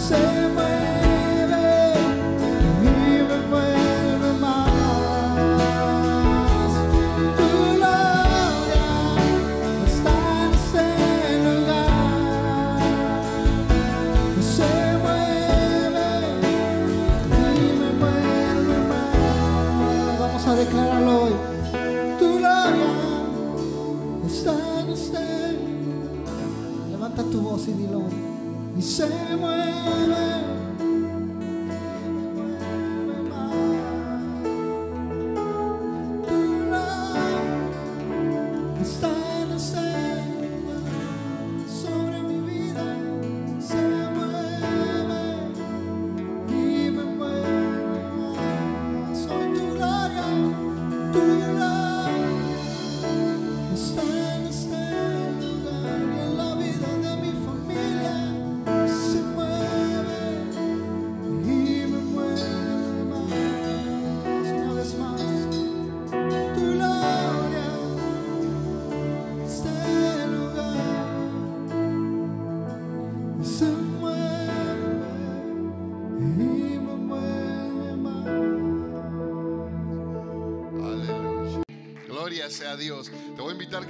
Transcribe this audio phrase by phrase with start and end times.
[0.00, 0.29] Se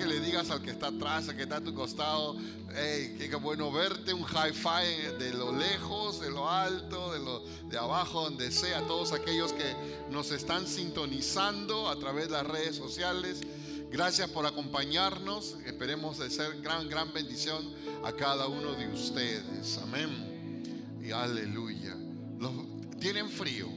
[0.00, 2.34] que le digas al que está atrás, al que está a tu costado,
[2.75, 7.41] hey, qué bueno verte, un high five de lo lejos, de lo alto, de lo
[7.69, 9.77] de abajo, donde sea, todos aquellos que
[10.09, 13.43] nos están sintonizando a través de las redes sociales.
[13.91, 15.59] Gracias por acompañarnos.
[15.66, 17.62] Esperemos de ser gran, gran bendición
[18.03, 19.78] a cada uno de ustedes.
[19.83, 20.99] Amén.
[21.03, 21.94] Y aleluya.
[22.39, 22.53] Los,
[22.99, 23.69] ¿Tienen frío?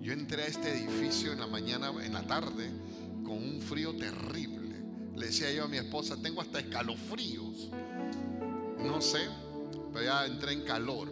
[0.00, 2.68] Yo entré a este edificio en la mañana, en la tarde,
[3.26, 4.76] con un frío terrible.
[5.16, 7.70] Le decía yo a mi esposa, tengo hasta escalofríos.
[8.78, 9.26] No sé,
[9.92, 11.10] pero ya entré en calor.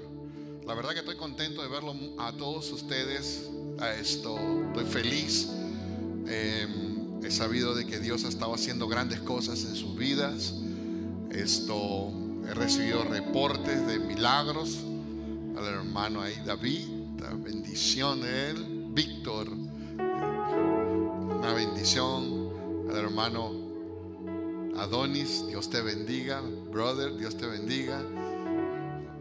[0.66, 3.50] La verdad que estoy contento de verlo a todos ustedes.
[3.80, 4.38] A esto,
[4.68, 5.48] estoy feliz.
[6.28, 6.66] Eh,
[7.22, 10.54] he sabido de que Dios ha estado haciendo grandes cosas en sus vidas.
[11.30, 12.12] Esto,
[12.48, 14.78] he recibido reportes de milagros.
[15.56, 16.86] Al hermano ahí, David,
[17.20, 18.84] la bendición él.
[18.90, 19.48] Víctor,
[21.54, 22.88] bendición.
[22.90, 23.52] Al hermano
[24.76, 26.40] Adonis, Dios te bendiga.
[26.40, 28.02] Brother, Dios te bendiga.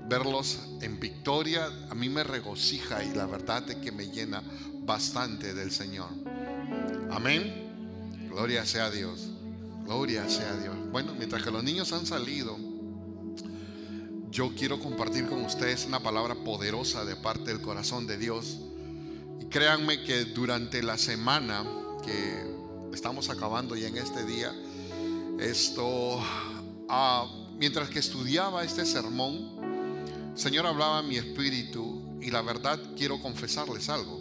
[0.10, 4.44] Verlos en victoria a mí me regocija y la verdad es que me llena
[4.81, 6.10] bastante del Señor.
[7.12, 7.54] Amén.
[8.30, 9.30] Gloria sea Dios.
[9.86, 10.75] Gloria sea Dios.
[10.92, 12.57] Bueno, mientras que los niños han salido,
[14.31, 18.60] yo quiero compartir con ustedes una palabra poderosa de parte del corazón de Dios.
[19.40, 21.63] Y créanme que durante la semana
[22.06, 24.54] que estamos acabando ya en este día,
[25.40, 26.20] esto,
[26.90, 27.28] ah,
[27.58, 33.22] mientras que estudiaba este sermón, el Señor hablaba a mi espíritu y la verdad quiero
[33.22, 34.20] confesarles algo.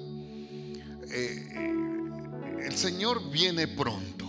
[1.11, 4.26] Eh, el Señor viene pronto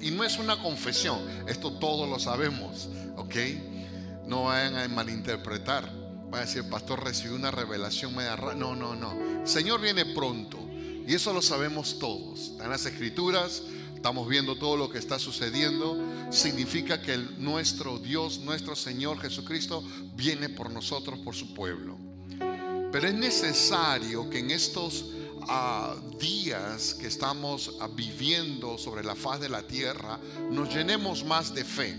[0.00, 1.18] y no es una confesión,
[1.48, 3.34] esto todos lo sabemos, ¿ok?
[4.26, 6.00] No vayan a malinterpretar.
[6.32, 8.54] Va a decir, pastor, recibió una revelación media rara.
[8.54, 9.12] No, no, no.
[9.40, 10.69] El Señor viene pronto.
[11.10, 12.52] Y eso lo sabemos todos.
[12.62, 13.64] En las escrituras
[13.96, 15.98] estamos viendo todo lo que está sucediendo.
[16.30, 19.82] Significa que nuestro Dios, nuestro Señor Jesucristo,
[20.14, 21.98] viene por nosotros, por su pueblo.
[22.92, 25.06] Pero es necesario que en estos
[25.48, 31.52] ah, días que estamos ah, viviendo sobre la faz de la tierra, nos llenemos más
[31.52, 31.96] de fe.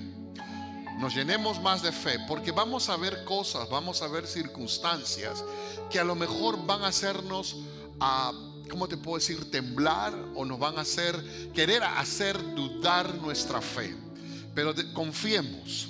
[1.00, 5.44] Nos llenemos más de fe, porque vamos a ver cosas, vamos a ver circunstancias
[5.90, 7.58] que a lo mejor van a hacernos
[8.00, 8.32] a
[8.72, 9.52] ¿cómo te puedo decir?
[9.52, 13.96] Temblar o nos van a hacer, querer hacer dudar nuestra fe.
[14.56, 15.90] Pero confiemos,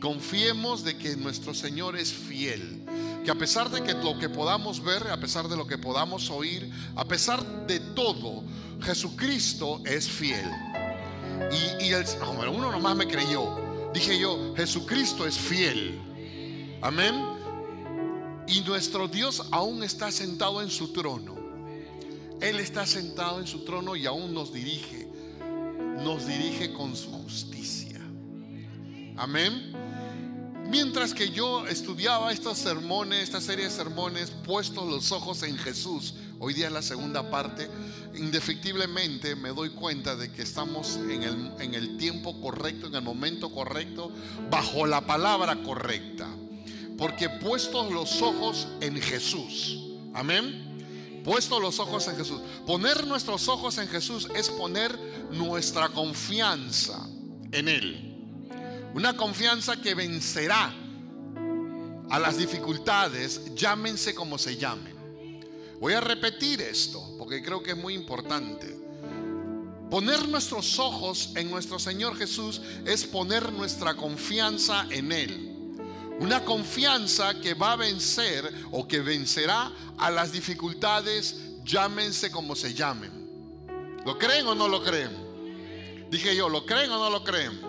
[0.00, 2.84] confiemos de que nuestro Señor es fiel.
[3.24, 6.30] Que a pesar de que lo que podamos ver, a pesar de lo que podamos
[6.30, 8.42] oír, a pesar de todo,
[8.80, 10.48] Jesucristo es fiel.
[11.80, 13.90] Y, el, no, uno nomás me creyó.
[13.92, 16.00] Dije yo, Jesucristo es fiel.
[16.80, 17.14] Amén.
[18.46, 21.37] Y nuestro Dios aún está sentado en su trono.
[22.40, 25.08] Él está sentado en su trono y aún nos dirige.
[26.02, 28.00] Nos dirige con su justicia.
[29.16, 29.72] Amén.
[30.70, 36.14] Mientras que yo estudiaba estos sermones, esta serie de sermones, puestos los ojos en Jesús,
[36.38, 37.70] hoy día es la segunda parte,
[38.14, 43.02] indefectiblemente me doy cuenta de que estamos en el, en el tiempo correcto, en el
[43.02, 44.12] momento correcto,
[44.50, 46.28] bajo la palabra correcta.
[46.98, 49.78] Porque puestos los ojos en Jesús,
[50.12, 50.67] amén.
[51.28, 52.40] Puestos los ojos en Jesús.
[52.66, 54.98] Poner nuestros ojos en Jesús es poner
[55.30, 57.06] nuestra confianza
[57.52, 58.48] en Él.
[58.94, 60.72] Una confianza que vencerá
[62.08, 64.96] a las dificultades, llámense como se llamen.
[65.78, 68.74] Voy a repetir esto porque creo que es muy importante.
[69.90, 75.57] Poner nuestros ojos en nuestro Señor Jesús es poner nuestra confianza en Él.
[76.20, 82.74] Una confianza que va a vencer o que vencerá a las dificultades, llámense como se
[82.74, 83.18] llamen.
[84.04, 86.08] ¿Lo creen o no lo creen?
[86.10, 87.60] Dije yo, ¿lo creen o no lo creen?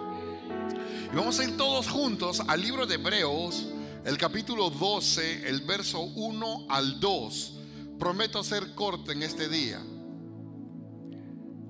[1.12, 3.68] Y vamos a ir todos juntos al libro de Hebreos,
[4.06, 7.54] el capítulo 12, el verso 1 al 2.
[8.00, 9.80] Prometo ser corto en este día.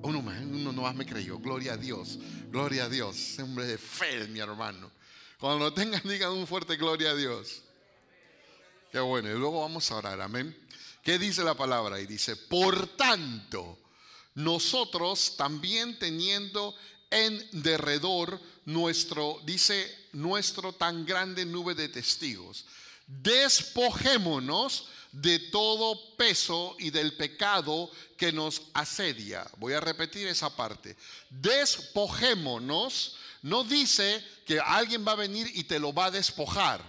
[0.02, 1.38] Uno más, uno nomás me creyó.
[1.38, 2.18] Gloria a Dios,
[2.50, 3.38] gloria a Dios.
[3.38, 4.90] Hombre de fe, mi hermano.
[5.40, 7.62] Cuando lo tengan, digan un fuerte gloria a Dios.
[8.92, 9.30] Qué bueno.
[9.30, 10.56] Y luego vamos a orar, amén.
[11.02, 11.98] ¿Qué dice la palabra?
[11.98, 13.78] Y dice, por tanto,
[14.34, 16.74] nosotros también teniendo
[17.10, 22.66] en derredor nuestro, dice, nuestro tan grande nube de testigos.
[23.06, 29.50] Despojémonos de todo peso y del pecado que nos asedia.
[29.56, 30.96] Voy a repetir esa parte.
[31.30, 33.16] Despojémonos.
[33.42, 36.82] No dice que alguien va a venir y te lo va a despojar.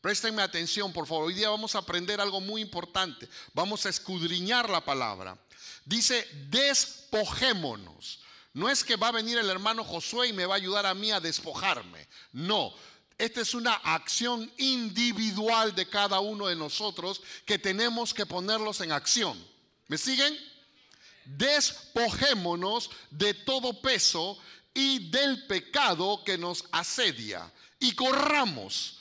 [0.00, 1.24] Préstenme atención, por favor.
[1.24, 3.28] Hoy día vamos a aprender algo muy importante.
[3.54, 5.38] Vamos a escudriñar la palabra.
[5.84, 8.20] Dice, despojémonos.
[8.52, 10.94] No es que va a venir el hermano Josué y me va a ayudar a
[10.94, 12.06] mí a despojarme.
[12.32, 12.72] No.
[13.16, 18.92] Esta es una acción individual de cada uno de nosotros que tenemos que ponerlos en
[18.92, 19.42] acción.
[19.88, 20.36] ¿Me siguen?
[21.24, 24.38] Despojémonos de todo peso
[24.74, 28.98] y del pecado que nos asedia y corramos,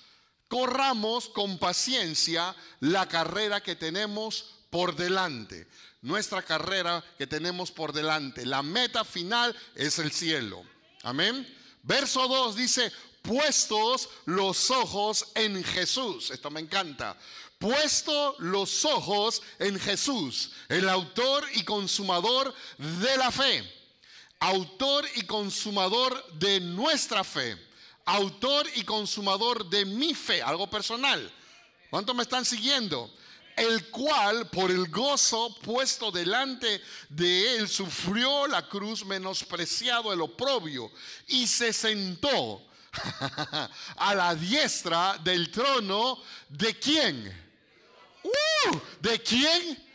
[0.48, 5.68] corramos con paciencia la carrera que tenemos por delante.
[6.02, 8.46] Nuestra carrera que tenemos por delante.
[8.46, 10.64] La meta final es el cielo.
[11.04, 11.48] Amén.
[11.82, 16.30] Verso 2 dice, puestos los ojos en Jesús.
[16.30, 17.18] Esto me encanta.
[17.58, 23.83] Puesto los ojos en Jesús, el autor y consumador de la fe.
[24.44, 27.58] Autor y consumador de nuestra fe.
[28.04, 30.42] Autor y consumador de mi fe.
[30.42, 31.32] Algo personal.
[31.90, 33.10] ¿Cuántos me están siguiendo?
[33.56, 40.92] el cual por el gozo puesto delante de él sufrió la cruz menospreciado el oprobio
[41.28, 42.66] y se sentó
[43.98, 46.20] a la diestra del trono
[46.50, 47.46] de quién?
[48.24, 48.78] ¡Uh!
[49.00, 49.93] ¿De quién?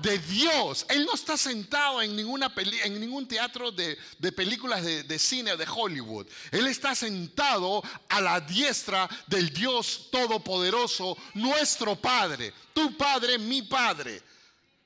[0.00, 0.86] De Dios.
[0.88, 5.18] Él no está sentado en, ninguna peli- en ningún teatro de, de películas de, de
[5.18, 6.26] cine de Hollywood.
[6.50, 12.52] Él está sentado a la diestra del Dios Todopoderoso, nuestro Padre.
[12.72, 14.22] Tu Padre, mi Padre.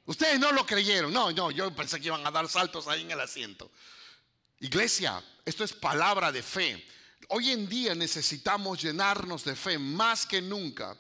[0.07, 1.13] Ustedes no lo creyeron.
[1.13, 3.71] No, no, yo pensé que iban a dar saltos ahí en el asiento.
[4.61, 6.87] Iglesia, esto es palabra de fe.
[7.29, 10.97] Hoy en día necesitamos llenarnos de fe más que nunca.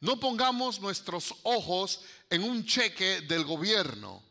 [0.00, 2.00] No pongamos nuestros ojos
[2.34, 4.22] en un cheque del gobierno.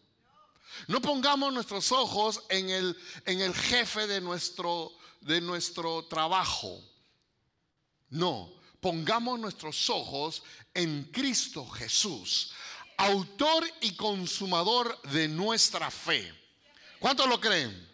[0.88, 4.92] No pongamos nuestros ojos en el, en el jefe de nuestro,
[5.22, 6.82] de nuestro trabajo.
[8.10, 10.44] No, pongamos nuestros ojos
[10.74, 12.52] en Cristo Jesús,
[12.98, 16.34] autor y consumador de nuestra fe.
[17.00, 17.93] ¿Cuántos lo creen?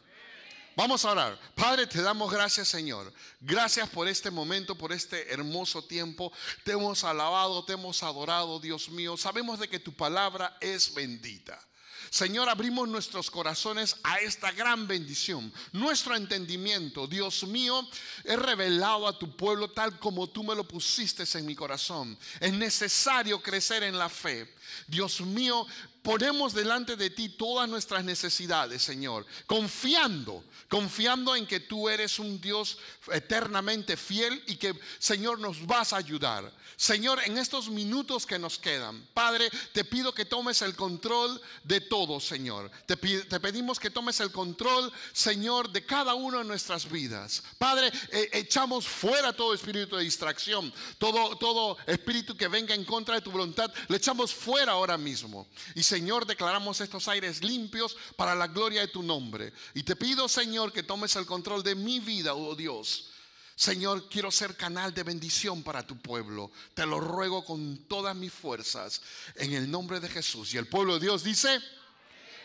[0.79, 1.37] Vamos a orar.
[1.55, 3.11] Padre, te damos gracias, Señor.
[3.41, 6.31] Gracias por este momento, por este hermoso tiempo.
[6.63, 9.17] Te hemos alabado, te hemos adorado, Dios mío.
[9.17, 11.59] Sabemos de que tu palabra es bendita.
[12.09, 15.53] Señor, abrimos nuestros corazones a esta gran bendición.
[15.73, 17.87] Nuestro entendimiento, Dios mío,
[18.23, 22.17] es revelado a tu pueblo tal como tú me lo pusiste en mi corazón.
[22.39, 24.55] Es necesario crecer en la fe.
[24.87, 25.67] Dios mío,
[26.01, 32.39] ponemos delante de ti todas nuestras necesidades, Señor, confiando, confiando en que tú eres un
[32.39, 32.77] Dios
[33.11, 36.51] eternamente fiel y que, Señor, nos vas a ayudar.
[36.79, 41.81] Señor, en estos minutos que nos quedan, Padre, te pido que tomes el control de
[41.81, 42.71] todo, Señor.
[42.85, 47.43] Te, pedimos que tomes el control, Señor, de cada uno de nuestras vidas.
[47.57, 53.15] Padre, eh, echamos fuera todo espíritu de distracción, todo, todo espíritu que venga en contra
[53.15, 55.47] de tu voluntad, lo echamos fuera ahora mismo.
[55.89, 59.51] Señor, declaramos estos aires limpios para la gloria de tu nombre.
[59.73, 63.09] Y te pido, Señor, que tomes el control de mi vida, oh Dios.
[63.55, 66.51] Señor, quiero ser canal de bendición para tu pueblo.
[66.75, 69.01] Te lo ruego con todas mis fuerzas
[69.33, 70.53] en el nombre de Jesús.
[70.53, 71.59] Y el pueblo de Dios dice,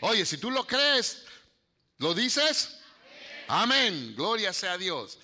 [0.00, 1.22] oye, si tú lo crees,
[1.98, 2.78] ¿lo dices?
[3.46, 4.14] Amén.
[4.16, 5.18] Gloria sea a Dios.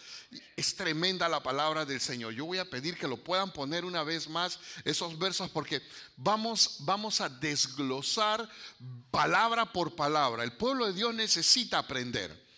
[0.57, 2.33] Es tremenda la palabra del Señor.
[2.35, 5.83] Yo voy a pedir que lo puedan poner una vez más esos versos porque
[6.17, 8.49] vamos, vamos a desglosar
[9.11, 10.45] palabra por palabra.
[10.45, 12.49] El pueblo de Dios necesita aprender.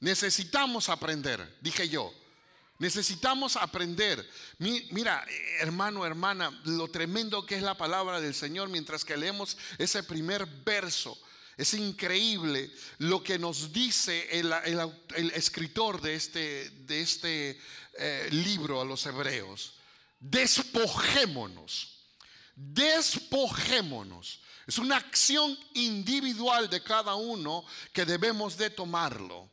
[0.00, 2.10] Necesitamos aprender, dije yo.
[2.78, 4.26] Necesitamos aprender.
[4.58, 5.26] Mi- Mira,
[5.58, 10.46] hermano, hermana, lo tremendo que es la palabra del Señor mientras que leemos ese primer
[10.46, 11.18] verso.
[11.58, 14.52] Es increíble lo que nos dice el,
[15.34, 17.58] escritor de este, este
[17.98, 19.74] eh, libro a los hebreos.
[20.20, 21.98] Despojémonos.
[22.54, 24.40] Despojémonos.
[24.68, 29.50] Es una acción individual de cada uno que debemos de tomarlo.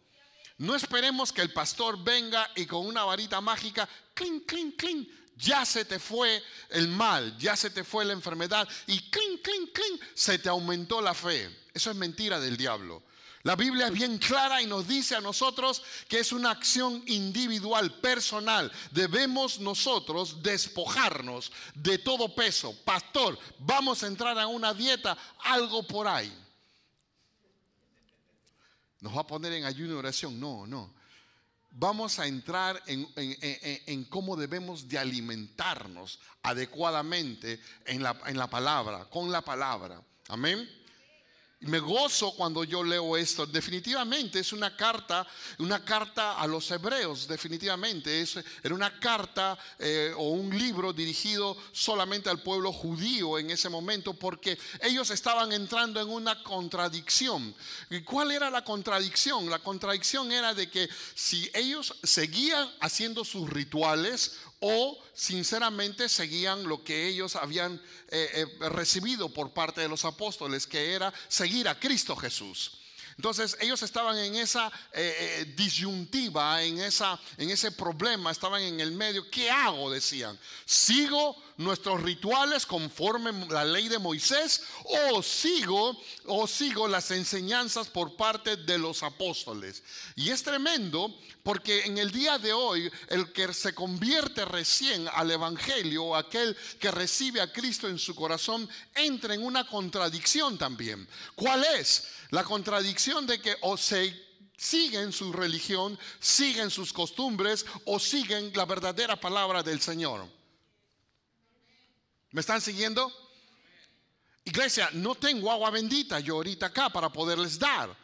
[0.59, 5.65] No esperemos que el pastor venga y con una varita mágica, clink, clink, clink, ya
[5.65, 10.01] se te fue el mal, ya se te fue la enfermedad y clink, clink, clink,
[10.13, 11.64] se te aumentó la fe.
[11.75, 13.03] Eso es mentira del diablo.
[13.43, 17.93] La Biblia es bien clara y nos dice a nosotros que es una acción individual,
[17.99, 18.71] personal.
[18.89, 22.75] Debemos nosotros despojarnos de todo peso.
[22.83, 26.33] Pastor, vamos a entrar a una dieta, algo por ahí.
[29.01, 30.39] Nos va a poner en ayuno y oración.
[30.39, 30.91] No, no.
[31.69, 38.37] Vamos a entrar en, en- en- en cómo debemos de alimentarnos adecuadamente en la, en
[38.37, 40.01] la palabra, con la palabra.
[40.29, 40.67] Amén.
[41.65, 43.47] Me gozo cuando yo leo esto.
[43.47, 45.25] Definitivamente es una carta,
[45.57, 47.27] una carta a los hebreos.
[47.27, 53.49] Definitivamente es, era una carta eh, o un libro dirigido solamente al pueblo judío en
[53.49, 57.55] ese momento, porque ellos estaban entrando en una contradicción.
[57.89, 59.49] ¿Y cuál era la contradicción?
[59.49, 66.83] La contradicción era de que si ellos seguían haciendo sus rituales o sinceramente seguían lo
[66.83, 67.79] que ellos habían
[68.09, 72.79] eh, eh, recibido por parte de los apóstoles, que era seguir a Cristo Jesús.
[73.15, 78.91] Entonces ellos estaban en esa eh, disyuntiva, en, esa, en ese problema, estaban en el
[78.91, 79.29] medio.
[79.29, 79.91] ¿Qué hago?
[79.91, 80.37] Decían.
[80.65, 84.63] ¿Sigo nuestros rituales conforme la ley de Moisés
[85.11, 89.83] o sigo o sigo las enseñanzas por parte de los apóstoles?
[90.15, 95.29] Y es tremendo porque en el día de hoy el que se convierte recién al
[95.29, 101.07] evangelio, aquel que recibe a Cristo en su corazón, entra en una contradicción también.
[101.35, 102.07] ¿Cuál es?
[102.31, 104.25] La contradicción de que o se
[104.57, 110.27] siguen su religión, siguen sus costumbres o siguen la verdadera palabra del Señor.
[112.35, 113.09] ¿Me están siguiendo?
[114.43, 117.95] Iglesia, no tengo agua bendita yo ahorita acá para poderles dar.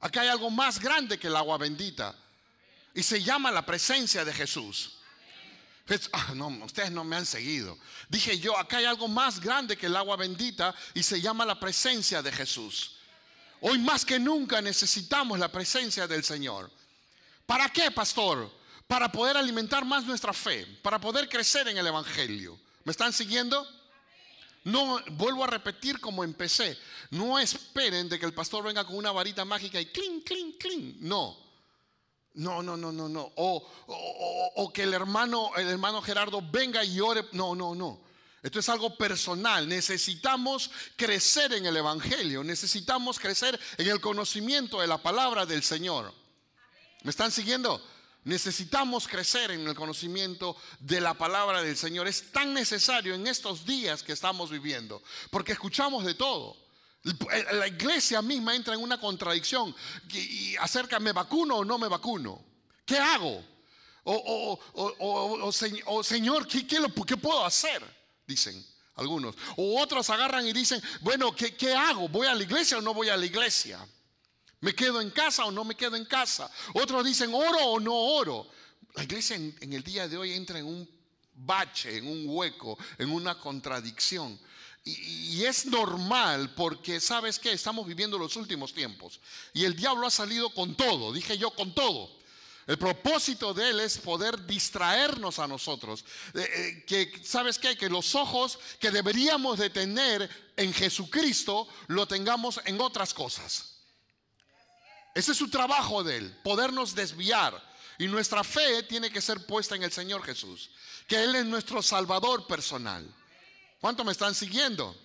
[0.00, 2.16] Acá hay algo más grande que el agua bendita.
[2.94, 4.92] Y se llama la presencia de Jesús.
[5.86, 7.78] Jes- ah, no, ustedes no me han seguido.
[8.08, 11.60] Dije yo, acá hay algo más grande que el agua bendita y se llama la
[11.60, 12.96] presencia de Jesús.
[13.60, 16.70] Hoy más que nunca necesitamos la presencia del Señor.
[17.44, 18.50] ¿Para qué, pastor?
[18.86, 22.58] Para poder alimentar más nuestra fe, para poder crecer en el Evangelio.
[22.84, 23.66] ¿Me están siguiendo?
[24.64, 26.78] No, vuelvo a repetir como empecé.
[27.10, 30.96] No esperen de que el pastor venga con una varita mágica y clink, clink, clink.
[31.00, 31.36] No.
[32.34, 33.32] No, no, no, no, no.
[33.36, 37.24] O, que el hermano, el hermano Gerardo venga y ore.
[37.32, 38.00] No, no, no.
[38.42, 39.68] Esto es algo personal.
[39.68, 42.42] Necesitamos crecer en el Evangelio.
[42.42, 46.12] Necesitamos crecer en el conocimiento de la palabra del Señor.
[47.02, 47.84] ¿Me están siguiendo?
[48.24, 52.06] Necesitamos crecer en el conocimiento de la palabra del Señor.
[52.06, 56.56] Es tan necesario en estos días que estamos viviendo, porque escuchamos de todo.
[57.52, 59.74] La iglesia misma entra en una contradicción
[60.12, 62.44] y, acerca, ¿me vacuno o no me vacuno?
[62.84, 63.44] ¿Qué hago?
[64.04, 67.82] O, o- o- o- o, se- o, Señor, ¿qué, puedo hacer?
[68.24, 68.64] Dicen
[68.94, 69.34] algunos.
[69.56, 72.08] O otros agarran y dicen, bueno, ¿qué, qué hago?
[72.08, 73.84] ¿Voy a la iglesia o no voy a la iglesia?
[74.62, 76.48] ¿Me quedo en casa o no me quedo en casa?
[76.74, 78.46] Otros dicen, oro o no oro.
[78.94, 80.88] La iglesia en, el día de hoy entra en un
[81.34, 84.38] bache, en un hueco, en una contradicción.
[84.84, 84.92] Y,
[85.36, 87.50] y es normal porque, ¿sabes qué?
[87.50, 89.18] Estamos viviendo los últimos tiempos.
[89.52, 92.22] Y el diablo ha salido con todo, dije yo, con todo.
[92.68, 96.04] El propósito de él es poder distraernos a nosotros.
[96.34, 97.76] Eh, eh, que, ¿sabes qué?
[97.76, 103.71] Que los ojos que deberíamos de tener en Jesucristo lo tengamos en otras cosas.
[105.14, 107.72] Ese es su trabajo de él, podernos desviar.
[107.98, 110.70] Y nuestra fe tiene que ser puesta en el Señor Jesús,
[111.06, 113.06] que Él es nuestro Salvador personal.
[113.80, 114.96] ¿Cuánto me están siguiendo?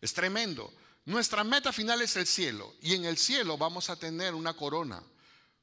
[0.00, 0.72] Es tremendo.
[1.04, 5.02] Nuestra meta final es el cielo y en el cielo vamos a tener una corona.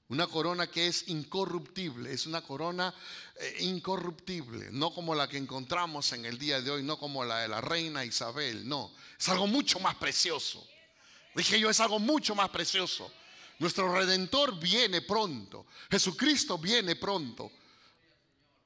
[0.09, 2.93] Una corona que es incorruptible, es una corona
[3.35, 7.39] eh, incorruptible, no como la que encontramos en el día de hoy, no como la
[7.39, 10.65] de la reina Isabel, no, es algo mucho más precioso.
[11.37, 13.13] Dije yo, es algo mucho más precioso.
[13.59, 17.51] Nuestro redentor viene pronto, Jesucristo viene pronto.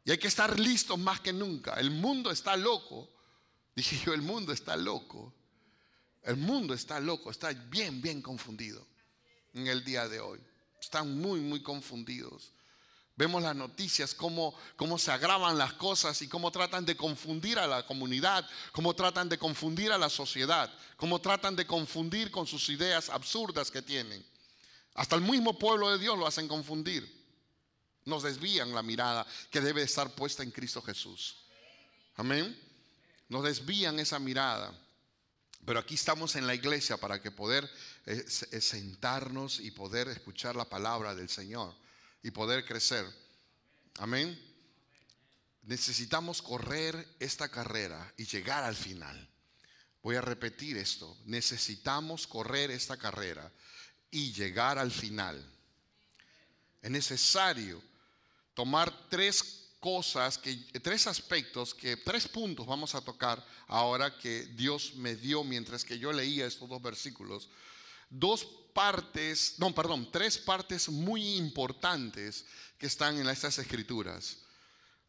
[0.05, 1.73] Y hay que estar listos más que nunca.
[1.73, 3.09] El mundo está loco.
[3.75, 5.33] Dije yo, el mundo está loco.
[6.23, 8.87] El mundo está loco, está bien, bien confundido
[9.53, 10.39] en el día de hoy.
[10.79, 12.53] Están muy, muy confundidos.
[13.15, 17.67] Vemos las noticias, cómo, cómo se agravan las cosas y cómo tratan de confundir a
[17.67, 22.69] la comunidad, cómo tratan de confundir a la sociedad, cómo tratan de confundir con sus
[22.69, 24.25] ideas absurdas que tienen.
[24.93, 27.19] Hasta el mismo pueblo de Dios lo hacen confundir.
[28.05, 31.35] Nos desvían la mirada que debe estar puesta en Cristo Jesús.
[32.15, 32.57] Amén.
[33.29, 34.73] Nos desvían esa mirada.
[35.65, 37.69] Pero aquí estamos en la iglesia para que poder
[38.07, 41.75] eh, eh, sentarnos y poder escuchar la palabra del Señor
[42.23, 43.05] y poder crecer.
[43.99, 44.39] Amén.
[45.63, 49.29] Necesitamos correr esta carrera y llegar al final.
[50.01, 51.17] Voy a repetir esto.
[51.25, 53.51] Necesitamos correr esta carrera
[54.09, 55.43] y llegar al final.
[56.81, 57.81] Es necesario
[58.53, 64.95] tomar tres cosas, que, tres aspectos, que tres puntos vamos a tocar ahora que Dios
[64.95, 67.49] me dio mientras que yo leía estos dos versículos.
[68.09, 72.45] Dos partes, no, perdón, tres partes muy importantes
[72.77, 74.37] que están en estas escrituras.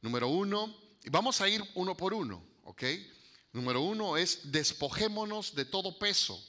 [0.01, 2.83] Número uno, y vamos a ir uno por uno, ¿ok?
[3.53, 6.43] Número uno es despojémonos de todo peso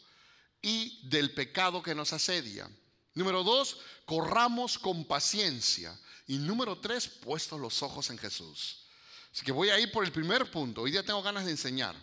[0.62, 2.70] y del pecado que nos asedia.
[3.14, 6.00] Número dos, corramos con paciencia.
[6.26, 8.86] Y número tres, puestos los ojos en Jesús.
[9.32, 10.82] Así que voy a ir por el primer punto.
[10.82, 11.96] Hoy día tengo ganas de enseñar.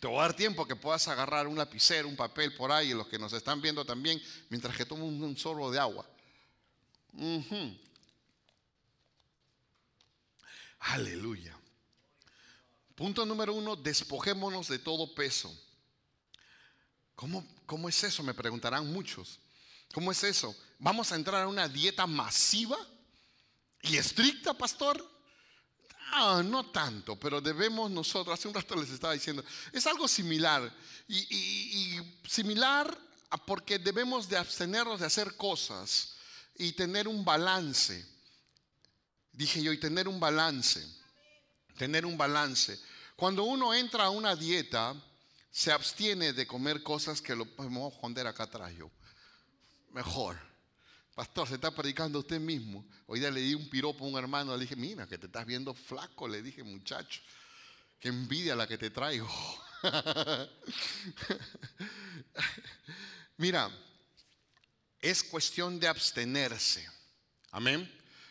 [0.00, 3.06] Te voy a dar tiempo que puedas agarrar un lapicero, un papel por ahí, los
[3.06, 6.06] que nos están viendo también, mientras que tomo un, sorbo de agua.
[10.80, 11.56] Aleluya.
[12.94, 15.56] Punto número uno, despojémonos de todo peso.
[17.14, 18.22] ¿Cómo, ¿Cómo es eso?
[18.22, 19.38] Me preguntarán muchos.
[19.94, 20.56] ¿Cómo es eso?
[20.78, 22.76] ¿Vamos a entrar a una dieta masiva
[23.82, 25.08] y estricta, pastor?
[26.14, 30.70] Ah, no tanto, pero debemos nosotros, hace un rato les estaba diciendo, es algo similar.
[31.08, 31.98] Y,
[32.28, 32.96] similar
[33.46, 36.16] porque debemos de abstenernos de hacer cosas
[36.58, 38.06] y tener un balance.
[39.32, 40.86] Dije yo, y tener un balance.
[41.78, 42.78] Tener un balance.
[43.16, 44.94] Cuando uno entra a una dieta,
[45.50, 48.90] se abstiene de comer cosas que lo podemos esconder acá atrás yo.
[49.92, 50.51] Mejor.
[51.14, 52.84] Pastor, se está predicando usted mismo.
[53.06, 55.44] Hoy día le di un piropo a un hermano, le dije, mira, que te estás
[55.44, 57.20] viendo flaco, le dije, muchacho,
[58.00, 59.28] qué envidia la que te traigo.
[63.36, 63.70] mira,
[65.00, 66.88] es cuestión de abstenerse.
[67.50, 67.90] Amén.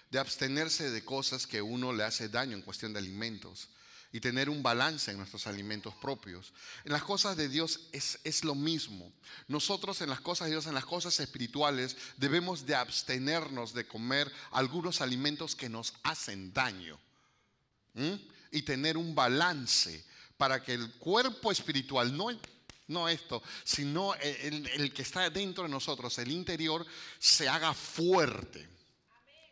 [0.09, 3.69] De abstenerse de cosas que uno le hace daño en cuestión de alimentos
[4.12, 6.54] y tener un balance en nuestros alimentos propios.
[6.84, 9.12] En las cosas de Dios es, es, lo mismo.
[9.47, 14.32] Nosotros en las cosas de Dios, en las cosas espirituales, debemos de abstenernos de comer
[14.52, 17.00] algunos alimentos que nos hacen daño.
[18.52, 20.06] Y tener un balance
[20.38, 22.28] para que el cuerpo espiritual, no,
[22.88, 26.86] no esto, sino el, que está dentro de nosotros, el interior,
[27.19, 28.67] se haga fuerte.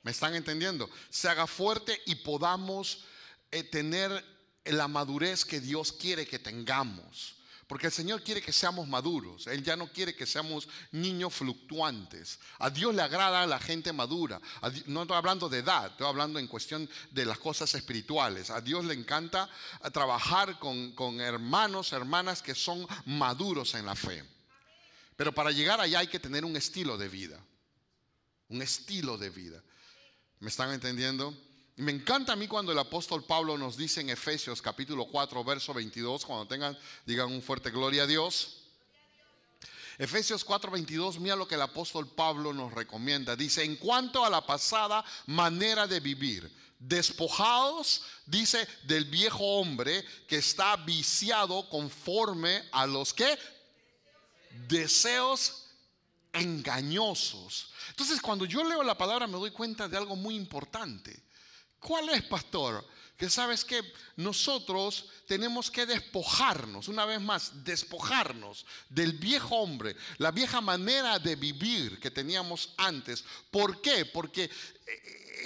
[0.04, 0.90] ¿Me están entendiendo?
[1.10, 3.04] Se haga fuerte y podamos
[3.52, 4.39] eh, tener
[4.72, 7.36] la madurez que Dios quiere que tengamos.
[7.70, 9.46] Porque el Señor quiere que seamos maduros.
[9.46, 12.40] Él ya no quiere que seamos niños fluctuantes.
[12.58, 14.42] A Dios le agrada a la gente madura.
[14.88, 18.50] no estoy hablando de edad, estoy hablando en cuestión de las cosas espirituales.
[18.50, 19.48] A Dios le encanta
[19.94, 24.26] trabajar con, con hermanos, hermanas que son maduros en la fe.
[25.16, 27.40] Pero para llegar allá hay que tener un estilo de vida.
[28.48, 29.62] Un estilo de vida.
[30.40, 31.38] ¿Me están entendiendo?
[31.80, 35.42] Y me encanta a mí cuando el apóstol Pablo nos dice en Efesios capítulo 4,
[35.46, 38.58] verso 22, cuando tengan, digan un fuerte gloria a Dios.
[39.98, 43.34] Efesios 4:22, mira lo que el apóstol Pablo nos recomienda.
[43.34, 50.36] Dice, en cuanto a la pasada manera de vivir, despojados, dice, del viejo hombre que
[50.36, 53.40] está viciado conforme a los que
[54.68, 55.64] deseos
[56.34, 57.72] engañosos.
[57.92, 61.29] Entonces, cuando yo leo la palabra me doy cuenta de algo muy importante.
[61.80, 62.86] ¿Cuál es, pastor?
[63.18, 63.82] Que sabes que
[64.16, 71.36] nosotros tenemos que despojarnos, una vez más, despojarnos del viejo hombre, la vieja manera de
[71.36, 73.24] vivir que teníamos antes.
[73.52, 74.06] ¿Por qué?
[74.06, 74.50] Porque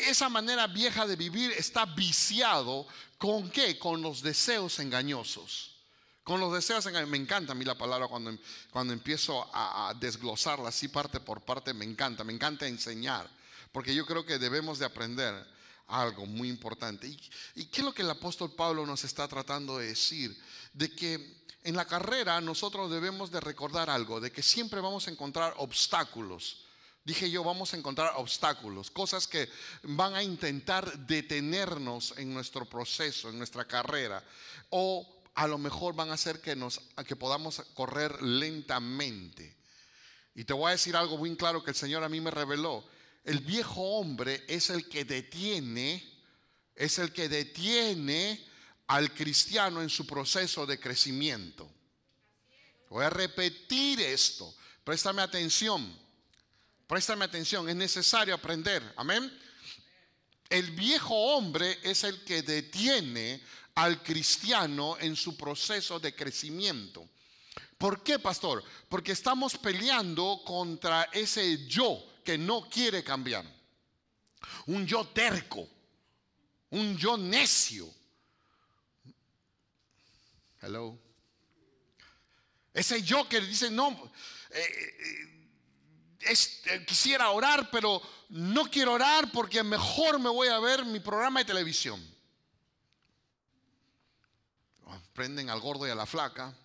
[0.07, 3.77] esa manera vieja de vivir está viciado con qué?
[3.79, 5.71] Con los deseos engañosos.
[6.23, 7.11] Con los deseos engañosos.
[7.11, 8.37] Me encanta a mí la palabra cuando,
[8.71, 13.29] cuando empiezo a, a desglosarla así parte por parte, me encanta, me encanta enseñar.
[13.71, 15.53] Porque yo creo que debemos de aprender
[16.01, 17.07] algo muy importante.
[17.07, 17.19] ¿Y,
[17.55, 20.37] ¿Y, qué es lo que el apóstol Pablo nos está tratando de decir?
[20.73, 25.11] De que en la carrera nosotros debemos de recordar algo, de que siempre vamos a
[25.11, 26.65] encontrar obstáculos.
[27.05, 29.49] Dije yo, vamos a encontrar obstáculos, cosas que
[29.83, 34.23] van a intentar detenernos en nuestro proceso, en nuestra carrera,
[34.69, 39.55] o a lo mejor van a hacer que, nos, que podamos correr lentamente.
[40.35, 42.83] Y te voy a decir algo muy claro que el Señor a mí me reveló.
[43.23, 46.03] El viejo hombre es el que detiene,
[46.75, 48.45] es el que detiene
[48.87, 51.69] al cristiano en su proceso de crecimiento.
[52.89, 54.53] Voy a repetir esto.
[54.83, 55.97] Préstame atención.
[56.85, 57.69] Préstame atención.
[57.69, 58.83] Es necesario aprender.
[58.97, 59.31] Amén.
[60.49, 63.41] El viejo hombre es el que detiene
[63.75, 67.07] al cristiano en su proceso de crecimiento.
[67.77, 68.63] ¿Por qué, pastor?
[68.89, 73.45] Porque estamos peleando contra ese yo que no quiere cambiar.
[74.67, 75.67] Un yo terco,
[76.71, 77.89] un yo necio.
[80.61, 80.97] Hello.
[82.73, 84.11] Ese yo que dice, no,
[84.49, 85.33] eh,
[86.21, 90.99] es, eh, quisiera orar, pero no quiero orar porque mejor me voy a ver mi
[90.99, 92.13] programa de televisión.
[95.13, 96.55] Prenden al gordo y a la flaca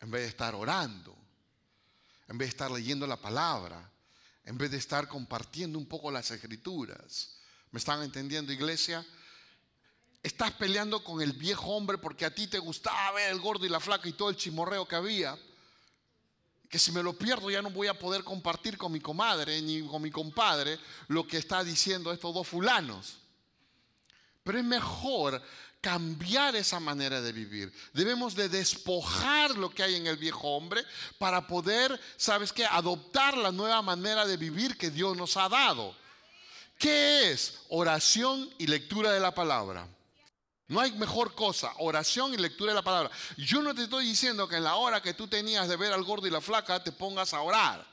[0.00, 1.16] en vez de estar orando,
[2.26, 3.88] en vez de estar leyendo la palabra,
[4.48, 7.34] en vez de estar compartiendo un poco las escrituras.
[7.70, 9.06] ¿Me están entendiendo, iglesia?
[10.22, 13.68] Estás peleando con el viejo hombre porque a ti te gustaba ver el gordo y
[13.68, 15.38] la flaca y todo el chimorreo que había.
[16.66, 19.86] Que si me lo pierdo ya no voy a poder compartir con mi comadre ni
[19.86, 23.18] con mi compadre lo que está diciendo estos dos fulanos.
[24.44, 25.42] Pero es mejor
[25.80, 27.72] cambiar esa manera de vivir.
[27.92, 30.84] Debemos de despojar lo que hay en el viejo hombre
[31.18, 32.64] para poder, ¿sabes qué?
[32.66, 35.96] Adoptar la nueva manera de vivir que Dios nos ha dado.
[36.78, 37.60] ¿Qué es?
[37.68, 39.88] Oración y lectura de la palabra.
[40.68, 43.10] No hay mejor cosa, oración y lectura de la palabra.
[43.38, 46.04] Yo no te estoy diciendo que en la hora que tú tenías de ver al
[46.04, 47.86] gordo y la flaca te pongas a orar.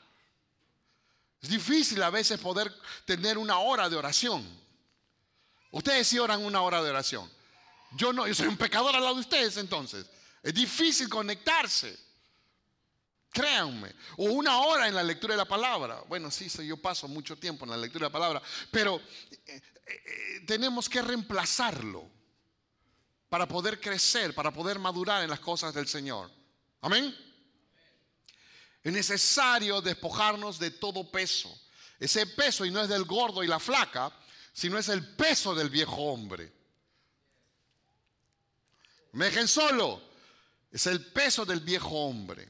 [1.40, 2.72] Es difícil a veces poder
[3.06, 4.46] tener una hora de oración.
[5.70, 7.35] Ustedes sí oran una hora de oración.
[7.92, 10.06] Yo no, yo soy un pecador al lado de ustedes entonces.
[10.42, 11.98] Es difícil conectarse.
[13.30, 13.94] Créanme.
[14.16, 16.02] O una hora en la lectura de la palabra.
[16.08, 18.42] Bueno, sí, yo paso mucho tiempo en la lectura de la palabra.
[18.70, 19.00] Pero
[19.46, 22.08] eh, eh, tenemos que reemplazarlo
[23.28, 26.30] para poder crecer, para poder madurar en las cosas del Señor.
[26.80, 27.14] Amén.
[28.82, 31.54] Es necesario despojarnos de todo peso.
[31.98, 34.12] Ese peso, y no es del gordo y la flaca,
[34.52, 36.52] sino es el peso del viejo hombre.
[39.12, 40.02] Me dejen solo.
[40.70, 42.48] Es el peso del viejo hombre.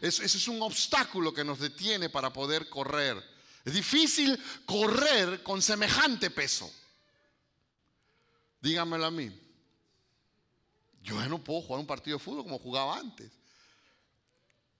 [0.00, 3.22] Ese es un obstáculo que nos detiene para poder correr.
[3.64, 6.72] Es difícil correr con semejante peso.
[8.60, 9.30] Díganmelo a mí.
[11.02, 13.30] Yo ya no puedo jugar un partido de fútbol como jugaba antes.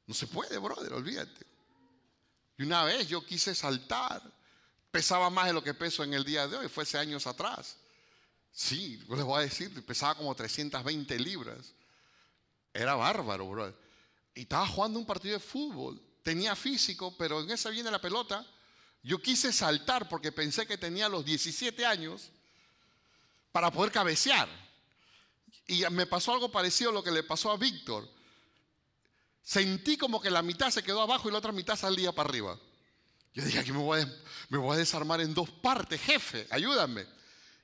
[0.06, 1.46] No se puede, brother, olvídate.
[2.58, 4.22] Y una vez yo quise saltar,
[4.90, 7.76] pesaba más de lo que peso en el día de hoy, fue hace años atrás.
[8.52, 11.74] Sí, les voy a decir, pesaba como 320 libras.
[12.74, 13.74] Era bárbaro, brother.
[14.34, 16.00] Y estaba jugando un partido de fútbol.
[16.22, 18.46] Tenía físico, pero en esa viene la pelota.
[19.02, 22.30] Yo quise saltar porque pensé que tenía los 17 años
[23.50, 24.48] para poder cabecear.
[25.66, 28.08] Y me pasó algo parecido a lo que le pasó a Víctor.
[29.42, 32.58] Sentí como que la mitad se quedó abajo y la otra mitad salía para arriba.
[33.34, 37.06] Yo dije, aquí me voy a, me voy a desarmar en dos partes, jefe, ayúdame.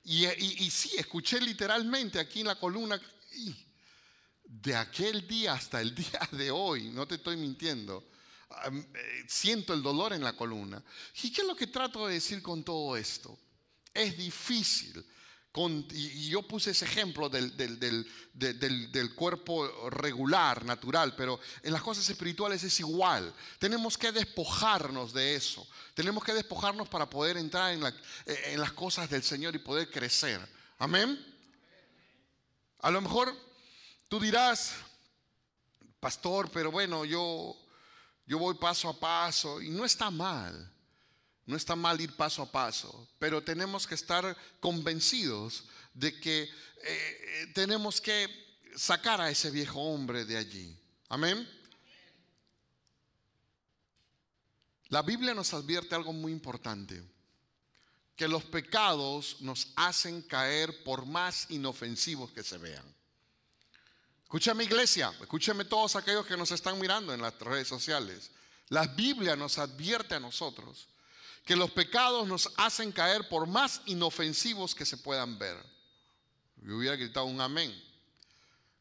[0.05, 3.01] Y, y, sí, escuché literalmente aquí en la columna,
[4.45, 8.09] de aquel día hasta el día de hoy, no te estoy mintiendo,
[8.65, 10.83] eh, siento el dolor en la columna.
[11.23, 13.39] ¿Y qué es lo que trato de decir con todo esto?
[13.93, 15.05] Es difícil
[15.53, 21.15] con- y, yo puse ese ejemplo del, del- del- de- del- del cuerpo regular, natural,
[21.17, 23.35] pero en las cosas espirituales es igual.
[23.59, 25.67] Tenemos que despojarnos de eso.
[25.95, 27.95] Tenemos que despojarnos para poder entrar en, la-
[28.27, 30.41] eh, en las cosas del Señor y poder crecer.
[30.79, 31.19] Amén.
[32.81, 33.35] A lo mejor
[34.09, 34.75] tú dirás,
[35.99, 37.57] pastor, pero bueno, yo,
[38.27, 40.73] yo voy paso a paso y no está mal.
[41.49, 46.51] No está mal ir paso a paso, pero tenemos que estar convencidos de que eh,
[46.83, 48.29] eh, tenemos que
[48.77, 50.77] sacar a ese viejo hombre de allí.
[51.09, 51.49] Amén.
[54.91, 57.03] La Biblia nos advierte algo muy importante,
[58.15, 62.85] que los pecados nos hacen caer por más inofensivos que se vean.
[64.25, 68.33] Escúchame iglesia, escúchame todos aquellos que nos están mirando en las redes sociales.
[68.69, 70.89] La Biblia nos advierte a nosotros
[71.49, 75.57] que los pecados nos hacen caer por más inofensivos que se puedan ver.
[76.57, 77.75] Yo hubiera gritado un amén.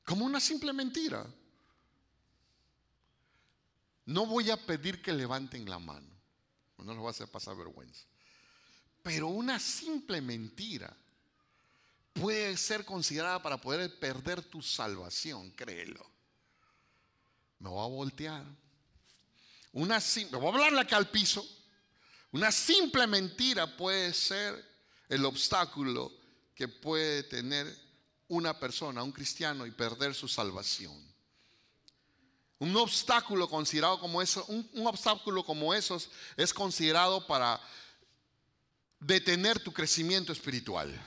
[0.04, 1.26] Como una simple mentira.
[4.06, 6.10] No voy a pedir que levanten la mano.
[6.78, 8.04] No les voy a hacer pasar vergüenza.
[9.02, 10.94] Pero una simple mentira
[12.12, 16.06] puede ser considerada para poder perder tu salvación, créelo.
[17.60, 18.46] Me voy a voltear.
[19.72, 20.00] Una
[20.32, 21.57] voy a hablarle acá al piso.
[22.32, 24.63] Una simple mentira puede ser
[25.10, 26.12] el obstáculo
[26.54, 27.74] que puede tener
[28.28, 30.96] una persona, un cristiano, y perder su salvación.
[32.60, 37.62] Un obstáculo considerado como eso, un, un obstáculo como esos es considerado para
[39.00, 41.00] detener tu crecimiento espiritual.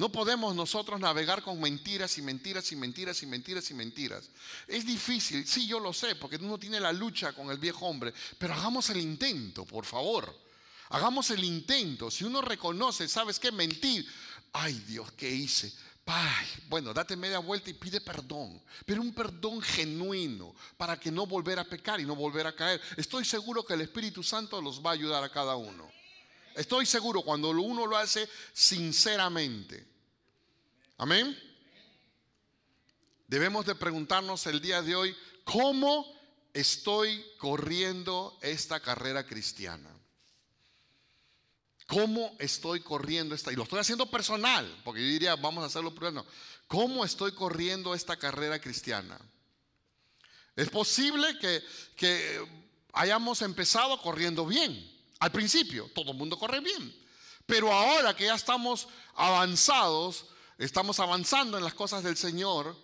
[0.00, 4.30] No podemos nosotros navegar con mentiras y mentiras y mentiras y mentiras y mentiras.
[4.66, 8.14] Es difícil, sí, yo lo sé, porque uno tiene la lucha con el viejo hombre,
[8.38, 10.34] pero hagamos el intento, por favor.
[10.88, 12.10] Hagamos el intento.
[12.10, 13.52] Si uno reconoce, ¿sabes qué?
[13.52, 14.06] Mentir.
[14.54, 15.70] Ay, Dios, ¿qué hice?
[16.06, 21.26] Ay, bueno, date media vuelta y pide perdón, pero un perdón genuino para que no
[21.26, 22.80] volver a pecar y no volver a caer.
[22.96, 25.92] Estoy seguro que el Espíritu Santo los va a ayudar a cada uno.
[26.54, 29.89] Estoy seguro cuando uno lo hace sinceramente.
[31.00, 31.34] Amén.
[33.26, 36.04] Debemos de preguntarnos el día de hoy, ¿cómo
[36.52, 39.88] estoy corriendo esta carrera cristiana?
[41.86, 43.50] ¿Cómo estoy corriendo esta?
[43.50, 46.26] Y lo estoy haciendo personal, porque yo diría, vamos a hacerlo primero.
[46.66, 49.18] ¿Cómo estoy corriendo esta carrera cristiana?
[50.54, 51.64] Es posible que,
[51.96, 52.46] que
[52.92, 55.00] hayamos empezado corriendo bien.
[55.18, 56.94] Al principio, todo el mundo corre bien.
[57.46, 60.26] Pero ahora que ya estamos avanzados,
[60.64, 62.76] estamos avanzando en las cosas del Señor,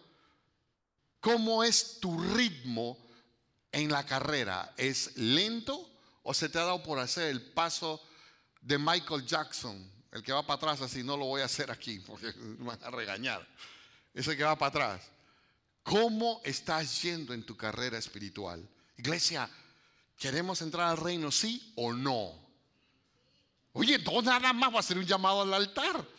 [1.20, 2.98] ¿cómo es tu ritmo
[3.70, 4.72] en la carrera?
[4.76, 5.88] ¿Es lento
[6.22, 8.02] o se te ha dado por hacer el paso
[8.62, 9.92] de Michael Jackson?
[10.10, 12.82] El que va para atrás, así no lo voy a hacer aquí porque me van
[12.82, 13.46] a regañar.
[14.14, 15.10] Ese que va para atrás.
[15.82, 18.66] ¿Cómo estás yendo en tu carrera espiritual?
[18.96, 19.48] Iglesia,
[20.16, 22.32] ¿queremos entrar al reino sí o no?
[23.74, 26.15] Oye, no nada más, voy a hacer un llamado al altar.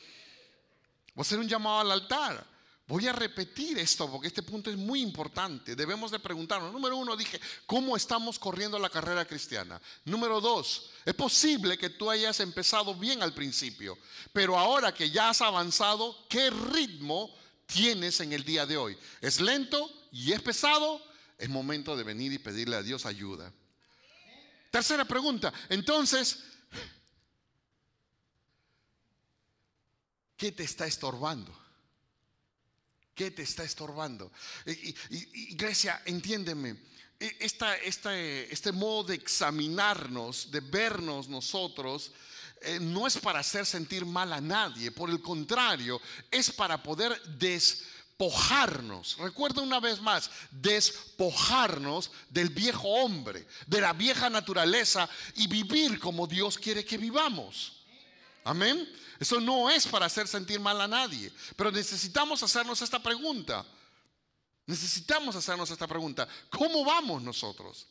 [1.17, 2.45] Voy a hacer un llamado al altar.
[2.88, 5.75] Voy a repetir esto porque este punto es muy importante.
[5.75, 6.71] Debemos de preguntarnos.
[6.71, 9.82] Número uno, dije, ¿cómo estamos corriendo la carrera cristiana?
[10.06, 13.97] Número dos, es posible que tú hayas empezado bien al principio,
[14.32, 18.95] pero ahora que ya has avanzado, ¿qué ritmo tienes en el día de hoy?
[19.19, 21.01] ¿Es lento y es pesado?
[21.39, 23.51] Es momento de venir y pedirle a Dios ayuda.
[24.69, 26.43] Tercera pregunta, entonces,
[30.38, 31.54] ¿qué te está estorbando?
[33.13, 34.32] ¿Qué te está estorbando?
[34.65, 34.95] Y-
[35.52, 36.78] iglesia, entiéndeme.
[37.19, 42.12] e- Esta, esta, eh, este modo de examinarnos, de vernos nosotros,
[42.62, 44.91] eh, no es para hacer sentir mal a nadie.
[44.91, 49.17] Por el contrario, es para poder despojarnos.
[49.17, 56.28] Recuerda una vez más, despojarnos del viejo hombre, de la vieja naturaleza y vivir como
[56.28, 57.76] Dios quiere que vivamos.
[58.47, 58.89] Amén.
[59.19, 63.65] Eso no es para hacer sentir mal a nadie, pero necesitamos hacernos esta pregunta.
[64.65, 66.27] Necesitamos hacernos esta pregunta.
[66.49, 67.88] ¿Cómo vamos nosotros?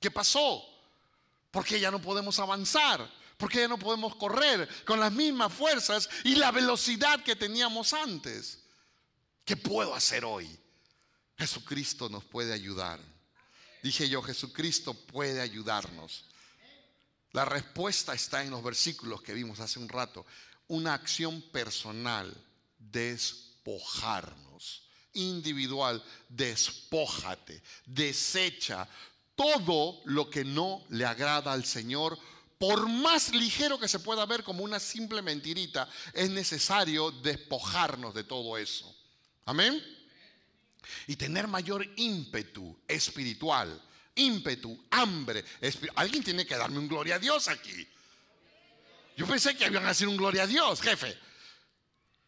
[0.00, 0.64] ¿Qué pasó?
[1.52, 3.08] ¿Por qué ya no podemos avanzar?
[3.36, 7.92] ¿Por qué ya no podemos correr con las mismas fuerzas y la velocidad que teníamos
[7.92, 8.64] antes?
[9.44, 10.48] ¿Qué puedo hacer hoy?
[11.38, 12.98] Jesucristo nos puede ayudar.
[13.84, 16.24] Dije yo, Jesucristo puede ayudarnos.
[17.32, 20.26] La respuesta está en los versículos que vimos hace un rato.
[20.68, 22.34] Una acción personal,
[22.78, 24.86] despojarnos.
[25.14, 28.88] Individual, despójate, desecha
[29.34, 32.16] todo lo que no le agrada al Señor
[32.60, 38.22] por más ligero que se pueda ver como una simple mentirita, es necesario despojarnos de
[38.22, 38.94] todo eso.
[39.46, 39.82] Amén.
[41.06, 43.82] Y tener mayor ímpetu espiritual,
[44.14, 45.44] ímpetu, hambre.
[45.96, 47.86] Alguien tiene que darme un gloria a Dios aquí.
[49.16, 51.18] Yo pensé que iban a decir un gloria a Dios, jefe.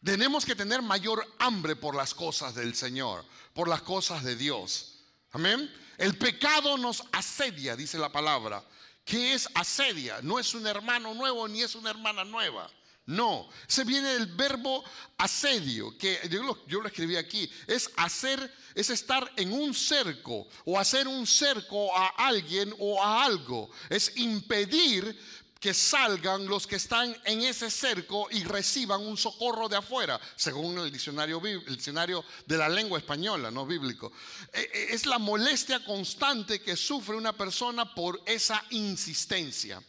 [0.03, 4.99] Tenemos que tener mayor hambre por las cosas del Señor, por las cosas de Dios.
[5.31, 5.71] Amén.
[5.97, 8.63] El pecado nos asedia, dice la palabra.
[9.05, 10.19] ¿Qué es asedia?
[10.21, 12.69] No es un hermano nuevo ni es una hermana nueva.
[13.05, 14.81] No, se viene del verbo
[15.17, 17.51] asedio, que yo lo, yo lo escribí aquí.
[17.67, 23.25] Es hacer, es estar en un cerco o hacer un cerco a alguien o a
[23.25, 23.69] algo.
[23.89, 25.19] Es impedir
[25.59, 30.77] que salgan los que están en ese cerco y reciban un socorro de afuera, según
[30.77, 34.13] el diccionario, el diccionario de la lengua española, no bíblico.
[34.53, 39.81] Eh, eh, Es la molestia constante que sufre una persona por esa insistencia.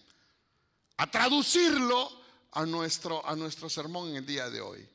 [0.96, 2.23] A traducirlo
[2.54, 4.88] a nuestro, a nuestro sermón en el día de hoy.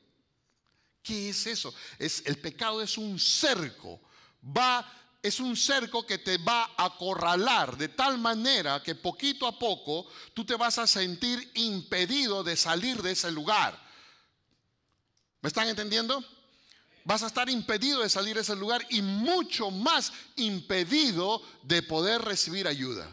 [1.02, 1.74] ¿Qué es eso?
[1.98, 4.00] Es, el pecado es un cerco.
[4.44, 4.90] Va,
[5.22, 10.06] es un cerco que te va a acorralar de tal manera que poquito a poco
[10.34, 13.78] tú te vas a sentir impedido de salir de ese lugar.
[15.42, 16.24] ¿Me están entendiendo?
[17.04, 22.22] Vas a estar impedido de salir de ese lugar y mucho más impedido de poder
[22.22, 23.10] recibir ayuda.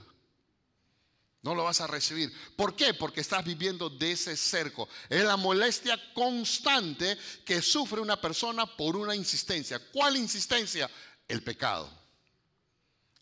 [1.42, 2.34] No lo vas a recibir.
[2.56, 2.94] ¿Por qué?
[2.94, 4.90] Porque estás viviendo de ese cerco.
[5.10, 9.80] Es la molestia constante que sufre una persona por una insistencia.
[9.92, 10.90] ¿Cuál insistencia?
[11.28, 11.90] El pecado.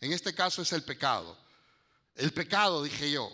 [0.00, 1.36] En este caso es el pecado.
[2.14, 3.30] El pecado, dije yo.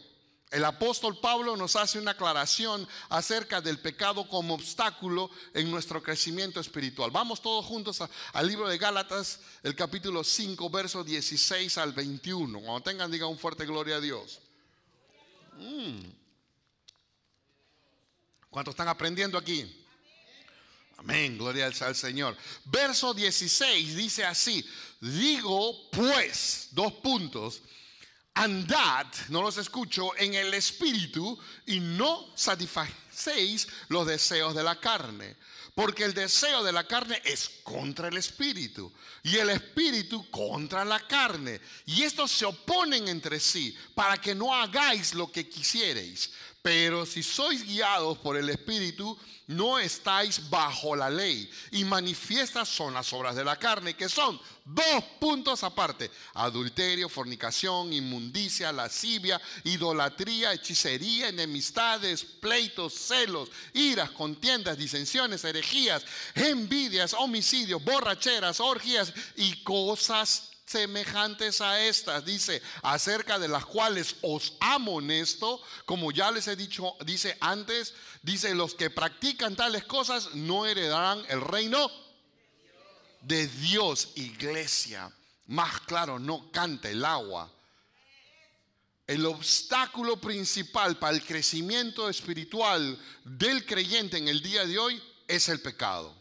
[0.52, 6.60] El apóstol Pablo nos hace una aclaración acerca del pecado como obstáculo en nuestro crecimiento
[6.60, 7.10] espiritual.
[7.10, 8.02] Vamos todos juntos
[8.34, 12.60] al libro de Gálatas, el capítulo 5, versos 16 al 21.
[12.60, 14.41] Cuando tengan, digan un fuerte gloria a Dios.
[18.50, 19.84] ¿Cuántos están aprendiendo aquí?
[20.98, 22.36] Amén, gloria al Señor.
[22.66, 24.64] Verso 16 dice así,
[25.00, 27.62] digo pues, dos puntos,
[28.34, 35.36] andad, no los escucho, en el espíritu y no satisfacéis los deseos de la carne.
[35.74, 41.00] Porque el deseo de la carne es contra el espíritu y el espíritu contra la
[41.00, 41.60] carne.
[41.86, 46.30] Y estos se oponen entre sí para que no hagáis lo que quisierais.
[46.62, 51.50] Pero si sois guiados por el espíritu, no estáis bajo la ley.
[51.72, 56.08] Y manifiestas son las obras de la carne, que son dos puntos aparte.
[56.34, 66.04] Adulterio, fornicación, inmundicia, lascivia, idolatría, hechicería, enemistades, pleitos, celos, iras, contiendas, disensiones, herejías,
[66.36, 74.54] envidias, homicidios, borracheras, orgías y cosas semejantes a estas, dice, acerca de las cuales os
[74.60, 80.66] amonesto, como ya les he dicho, dice antes, dice, los que practican tales cosas no
[80.66, 81.90] heredarán el reino
[83.22, 85.12] de Dios, iglesia.
[85.46, 87.50] Más claro, no canta el agua.
[89.06, 95.48] El obstáculo principal para el crecimiento espiritual del creyente en el día de hoy es
[95.48, 96.14] el pecado.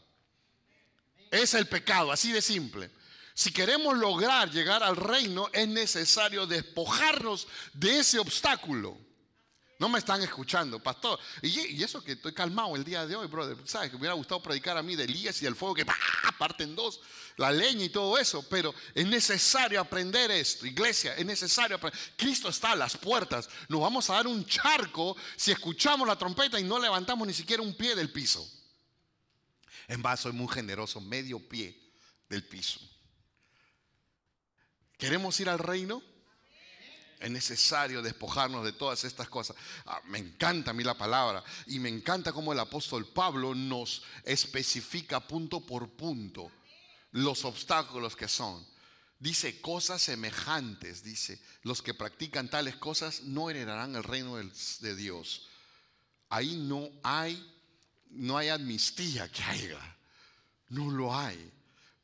[1.30, 2.90] Es el pecado, así de simple.
[3.34, 8.98] Si queremos lograr llegar al reino, es necesario despojarnos de ese obstáculo.
[9.82, 11.18] No me están escuchando, pastor.
[11.42, 13.58] Y, eso que estoy calmado el día de hoy, brother.
[13.66, 13.90] ¿Sabes?
[13.90, 15.96] Que me hubiera gustado predicar a mí de Elías y del fuego que ¡pah!
[16.38, 17.02] parte en dos,
[17.38, 18.48] la leña y todo eso.
[18.48, 21.16] Pero es necesario aprender esto, iglesia.
[21.16, 22.00] Es necesario aprender.
[22.16, 23.50] Cristo está a las puertas.
[23.70, 27.64] Nos vamos a dar un charco si escuchamos la trompeta y no levantamos ni siquiera
[27.64, 28.48] un pie del piso.
[29.88, 31.76] En más, soy muy generoso, medio pie
[32.30, 32.91] del piso.
[35.02, 36.04] ¿Queremos ir al reino?
[37.20, 39.56] Es necesario despojarnos de todas estas cosas.
[39.88, 44.04] Ah, me encanta a mí la palabra y me encanta cómo el apóstol Pablo nos
[44.24, 46.52] especifica punto por punto
[47.14, 48.64] los obstáculos que son.
[49.18, 55.50] Dice cosas semejantes, dice, los que practican tales cosas no heredarán el reino de Dios.
[56.30, 57.44] Ahí no hay,
[58.12, 59.98] no hay amnistía que haya.
[60.70, 61.52] No lo hay.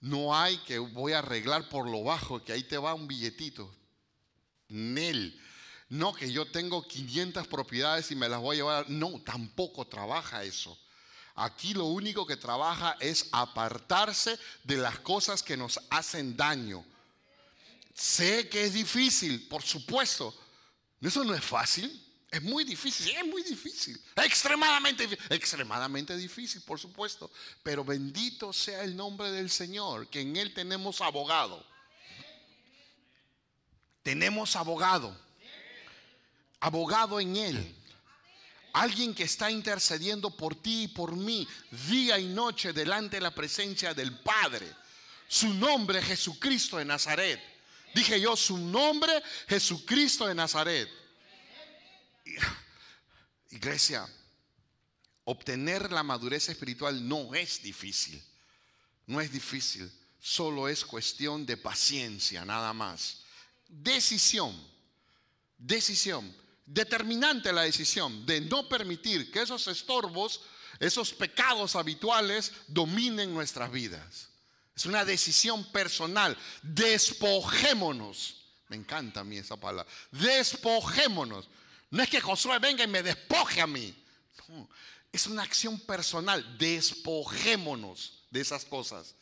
[0.07, 3.73] No hay que voy a arreglar por lo bajo, que ahí te va un billetito.
[4.69, 5.39] Nel.
[5.89, 8.89] No que yo tengo 500 propiedades y me las voy a llevar.
[8.89, 10.77] No, tampoco trabaja eso.
[11.35, 16.83] Aquí lo único que trabaja es apartarse de las cosas que nos hacen daño.
[17.93, 20.33] Sé que es difícil, por supuesto.
[21.01, 22.06] Eso no es fácil.
[22.29, 23.99] Es muy difícil, es muy difícil.
[24.17, 27.31] Extremadamente, difí- extremadamente difícil, por supuesto.
[27.63, 31.65] Pero bendito sea el nombre del Señor, que en Él tenemos abogado.
[34.03, 35.17] Tenemos abogado.
[36.59, 37.75] abogado en Él.
[38.73, 41.47] Alguien que está intercediendo por ti y por mí
[41.87, 44.67] día y noche delante de la presencia del Padre.
[45.27, 47.41] Su nombre Jesucristo de Nazaret.
[47.93, 50.89] Dije yo, su nombre Jesucristo de Nazaret.
[53.49, 54.07] Iglesia,
[55.25, 58.21] obtener la madurez espiritual no es difícil.
[59.05, 59.91] No es difícil.
[60.19, 63.23] Solo es cuestión de paciencia, nada más.
[63.67, 64.55] Decisión.
[65.57, 66.35] Decisión.
[66.65, 70.41] Determinante la decisión de no permitir que esos estorbos,
[70.79, 74.29] esos pecados habituales dominen nuestras vidas.
[74.75, 76.37] Es una decisión personal.
[76.61, 78.35] Despojémonos.
[78.67, 79.91] Me encanta a mí esa palabra.
[80.11, 81.49] Despojémonos.
[81.89, 83.93] No es que Josué venga y me despoje a mí.
[84.49, 84.69] No,
[85.11, 86.57] es una acción personal.
[86.57, 89.15] Despojémonos de esas cosas.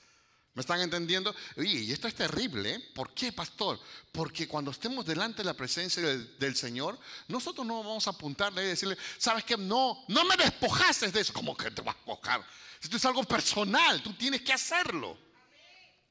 [0.55, 1.35] ¿Me están entendiendo?
[1.57, 2.75] Oye, y esto es terrible.
[2.75, 2.79] ¿eh?
[2.95, 3.77] ¿Por qué, pastor?
[4.13, 6.97] Porque cuando estemos delante de la presencia del, Señor,
[7.27, 9.57] nosotros no vamos a apuntarle y decirle, ¿sabes qué?
[9.57, 11.33] No, no me despojaste de eso.
[11.33, 12.47] ¿Cómo que te vas a despojar?
[12.81, 14.01] Esto es algo personal.
[14.01, 15.17] Tú tienes que hacerlo.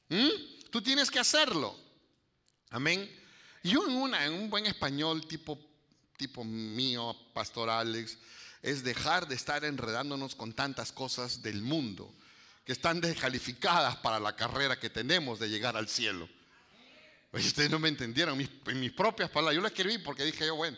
[0.09, 0.29] ¿Mm?
[0.69, 1.75] Tú tienes que hacerlo.
[2.69, 3.09] Amén.
[3.63, 5.57] Yo en un buen español tipo,
[6.17, 8.17] tipo mío, pastor Alex,
[8.61, 12.11] es dejar de estar enredándonos con tantas cosas del mundo
[12.65, 16.27] que están descalificadas para la carrera que tenemos de llegar al cielo.
[17.31, 19.55] Oye, ustedes no me entendieron mis, mis propias palabras.
[19.55, 20.77] Yo lo escribí porque dije yo, bueno,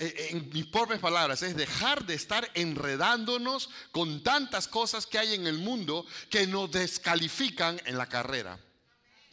[0.00, 5.46] en mis propias palabras, es dejar de estar enredándonos con tantas cosas que hay en
[5.46, 8.58] el mundo que nos descalifican en la carrera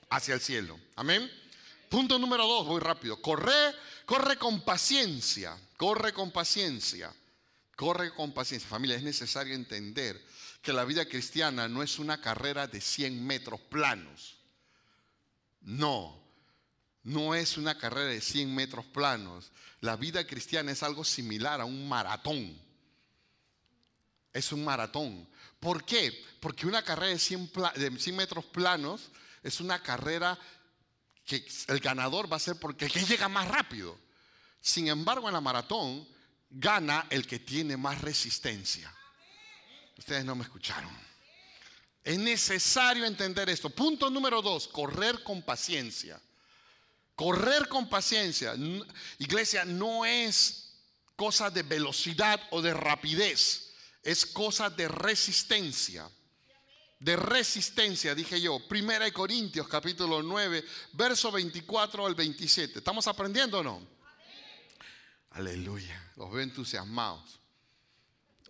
[0.09, 0.78] hacia el cielo.
[0.95, 1.32] Amén.
[1.89, 3.21] Punto número dos, voy rápido.
[3.21, 3.73] Corre,
[4.05, 7.13] corre con paciencia, corre con paciencia,
[7.75, 8.67] corre con paciencia.
[8.67, 10.21] Familia, es necesario entender
[10.61, 14.35] que la vida cristiana no es una carrera de 100 metros planos.
[15.61, 16.21] No,
[17.03, 19.51] no es una carrera de 100 metros planos.
[19.79, 22.59] La vida cristiana es algo similar a un maratón.
[24.33, 25.27] Es un maratón.
[25.61, 26.25] ¿Por qué?
[26.41, 29.09] Porque una carrera de 100, de 100 metros planos
[29.41, 30.38] es una carrera
[31.28, 33.99] que el ganador va a ser porque el que llega más rápido.
[34.61, 36.07] Sin embargo, en la maratón
[36.49, 38.91] gana el que tiene más resistencia.
[39.97, 40.89] Ustedes no me escucharon.
[42.01, 43.69] Es necesario entender esto.
[43.69, 46.19] Punto número dos, correr con paciencia.
[47.13, 48.53] Correr con paciencia.
[49.17, 50.75] Iglesia, no es
[51.17, 53.73] cosa de velocidad o de rapidez.
[54.01, 56.09] Es cosa de resistencia.
[56.99, 58.59] De resistencia, dije yo.
[58.67, 62.79] Primera de Corintios, capítulo 9, verso 24 al 27.
[62.79, 63.87] ¿Estamos aprendiendo o no?
[65.31, 66.11] Aleluya.
[66.15, 67.39] Los veo entusiasmados.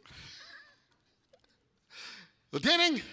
[2.52, 3.04] ¿Lo tienen?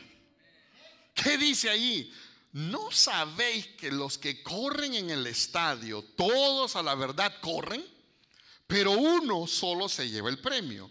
[1.14, 2.12] ¿Qué dice ahí?
[2.53, 7.85] ¿No sabéis que los que corren en el estadio, todos a la verdad corren?
[8.68, 10.89] Pero uno solo se lleva el premio.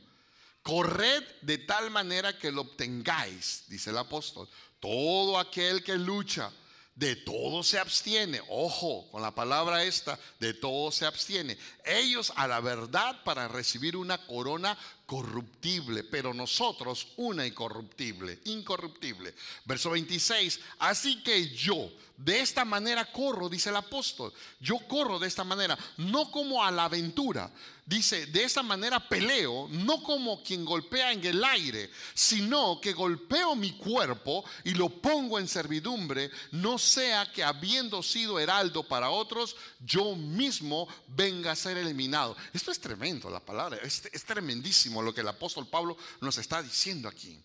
[0.63, 4.47] Corred de tal manera que lo obtengáis, dice el apóstol.
[4.79, 6.51] Todo aquel que lucha,
[6.95, 8.41] de todo se abstiene.
[8.49, 11.57] Ojo con la palabra esta, de todo se abstiene.
[11.85, 19.33] Ellos a la verdad para recibir una corona corruptible, pero nosotros una incorruptible, incorruptible.
[19.65, 25.27] Verso 26, así que yo de esta manera corro, dice el apóstol, yo corro de
[25.27, 27.51] esta manera, no como a la aventura,
[27.85, 33.55] dice, de esta manera peleo, no como quien golpea en el aire, sino que golpeo
[33.55, 39.55] mi cuerpo y lo pongo en servidumbre, no sea que habiendo sido heraldo para otros,
[39.81, 42.37] yo mismo venga a ser eliminado.
[42.53, 46.61] Esto es tremendo, la palabra, es, es tremendísimo lo que el apóstol Pablo nos está
[46.61, 47.41] diciendo aquí.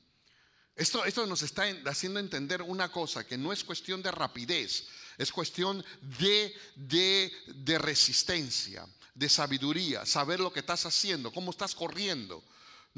[0.77, 4.87] Esto, esto, nos está haciendo entender una cosa, que no es cuestión de rapidez,
[5.17, 11.75] es cuestión de, de, de resistencia, de sabiduría, saber lo que estás haciendo, cómo estás
[11.75, 12.45] corriendo.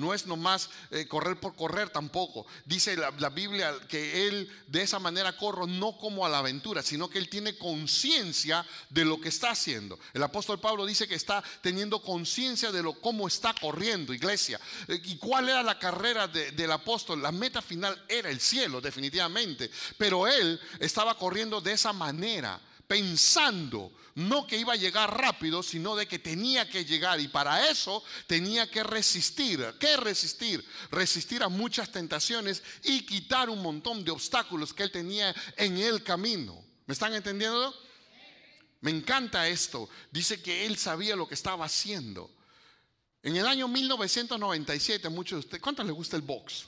[0.00, 2.46] No es nomás eh, correr por correr tampoco.
[2.64, 7.08] Dice la, Biblia que él de esa manera corre no como a la aventura, sino
[7.08, 9.98] que él tiene conciencia de lo que está haciendo.
[10.14, 14.58] El apóstol Pablo dice que está teniendo conciencia de lo cómo está corriendo, iglesia.
[14.88, 17.22] Eh, ¿Y cuál era la carrera de, del apóstol?
[17.22, 19.70] La meta final era el cielo, definitivamente.
[19.98, 22.58] Pero él estaba corriendo de esa manera
[22.90, 27.70] pensando no que iba a llegar rápido, sino de que tenía que llegar y para
[27.70, 29.64] eso tenía que resistir.
[29.78, 30.66] ¿Qué resistir?
[30.90, 36.02] Resistir a muchas tentaciones y quitar un montón de obstáculos que él tenía en el
[36.02, 36.64] camino.
[36.86, 37.72] ¿Me están entendiendo?
[38.80, 39.88] Me encanta esto.
[40.10, 42.28] Dice que él sabía lo que estaba haciendo.
[43.22, 46.66] En el año 1997, muchos de ustedes, ¿cuántos les gusta el box?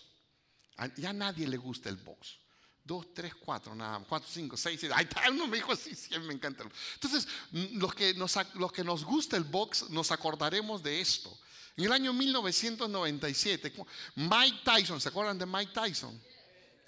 [0.98, 2.41] Ya a nadie le gusta el box.
[2.84, 4.08] Dos, tres, cuatro, nada más.
[4.08, 4.94] Cuatro, cinco, seis, siete.
[4.94, 6.64] Ahí está, uno me dijo así, sí, me encanta.
[6.94, 11.36] Entonces, mm, los que, nos, los que nos gusta el box, nos acordaremos de esto.
[11.76, 16.20] En el año 1997, cu- Mike Tyson, ¿se acuerdan de Mike Tyson?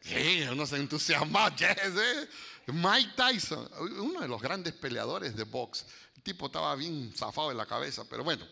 [0.03, 2.29] Sí, uno se entusiasma, yes, eh.
[2.67, 3.71] Mike Tyson,
[4.01, 5.87] uno de los grandes peleadores de box.
[6.17, 8.47] El tipo estaba bien zafado de la cabeza, pero bueno.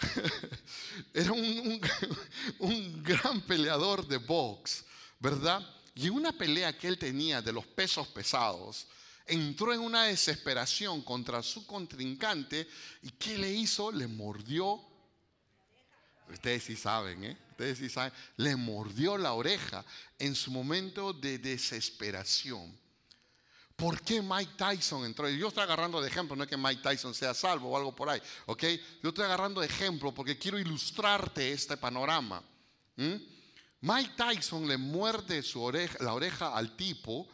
[1.14, 1.80] Era un, un-
[2.60, 4.84] un gran peleador de box,
[5.20, 5.60] ¿verdad?
[5.94, 8.86] Y en una pelea que él tenía de los pesos pesados,
[9.26, 12.66] entró en una desesperación contra su contrincante
[13.02, 13.92] y ¿qué le hizo?
[13.92, 14.80] Le mordió.
[16.30, 17.36] Ustedes sí saben, ¿eh?
[17.50, 18.12] Ustedes sí saben.
[18.36, 19.84] Le mordió la oreja
[20.18, 22.80] en su momento de desesperación.
[23.76, 25.28] ¿Por qué Mike Tyson entró?
[25.28, 28.08] Yo estoy agarrando de ejemplo, no es que Mike Tyson sea salvo o algo por
[28.08, 28.62] ahí, ¿ok?
[29.02, 32.42] Yo estoy agarrando de ejemplo porque quiero ilustrarte este panorama.
[32.96, 33.20] ¿m?
[33.82, 37.28] Mike Tyson le muerde su oreja, la oreja al tipo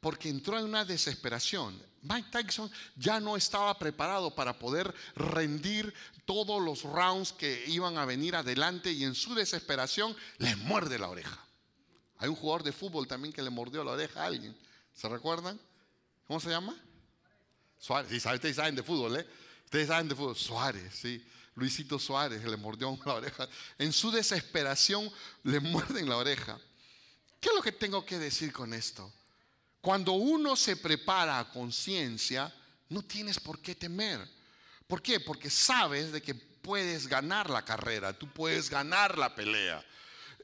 [0.00, 1.80] porque entró en una desesperación.
[2.02, 5.94] Mike Tyson ya no estaba preparado para poder rendir
[6.26, 11.08] todos los rounds que iban a venir adelante y en su desesperación le muerde la
[11.08, 11.42] oreja.
[12.18, 14.54] Hay un jugador de fútbol también que le mordió la oreja a alguien.
[14.92, 15.58] ¿Se recuerdan?
[16.26, 16.76] ¿Cómo se llama?
[17.78, 18.10] Suárez.
[18.10, 19.26] Sí, ustedes saben de fútbol, ¿eh?
[19.64, 20.36] Ustedes saben de fútbol.
[20.36, 21.24] Suárez, sí.
[21.56, 23.48] Luisito Suárez le mordió la oreja.
[23.78, 25.10] En su desesperación
[25.42, 26.58] le muerden la oreja.
[27.40, 29.12] ¿Qué es lo que tengo que decir con esto?
[29.80, 32.52] Cuando uno se prepara a conciencia,
[32.88, 34.26] no tienes por qué temer.
[34.86, 35.20] ¿Por qué?
[35.20, 39.84] Porque sabes de que puedes ganar la carrera, tú puedes ganar la pelea.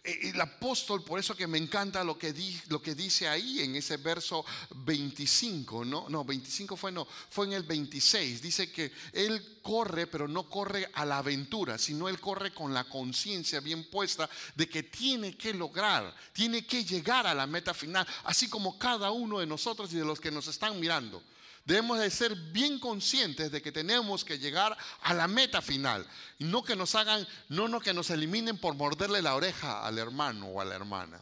[0.02, 4.44] E- El apóstol, por eso que me encanta lo que dice ahí en ese verso
[4.76, 6.08] 25, ¿no?
[6.08, 8.40] No, 25 fue no, fue en el 26.
[8.40, 12.84] Dice que él corre, pero no corre a la aventura, sino él corre con la
[12.84, 18.06] conciencia bien puesta de que tiene que lograr, tiene que llegar a la meta final,
[18.24, 21.22] así como cada uno de nosotros y de los que nos están mirando.
[21.70, 26.04] Debemos de ser bien conscientes de que tenemos que llegar a la meta final
[26.40, 30.48] no que nos hagan, no, no que nos eliminen por morderle la oreja al hermano
[30.48, 31.20] o a la hermana.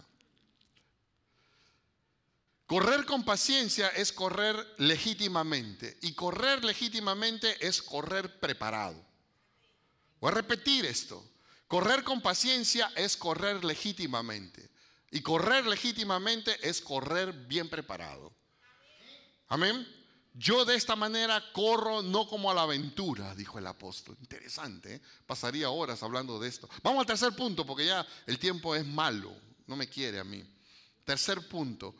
[2.64, 9.04] Correr con paciencia es correr legítimamente y correr legítimamente es correr preparado.
[10.18, 11.22] Voy a repetir esto.
[11.66, 14.70] Correr con paciencia es correr legítimamente
[15.10, 18.32] y correr legítimamente es correr bien preparado.
[19.48, 19.97] Amén.
[20.34, 24.16] Yo de esta manera corro no como a la aventura, dijo el apóstol.
[24.20, 25.02] Interesante, ¿eh?
[25.26, 26.68] pasaría horas hablando de esto.
[26.82, 29.34] Vamos al tercer punto, porque ya el tiempo es malo,
[29.66, 30.44] no me quiere a mí.
[31.04, 31.94] Tercer punto,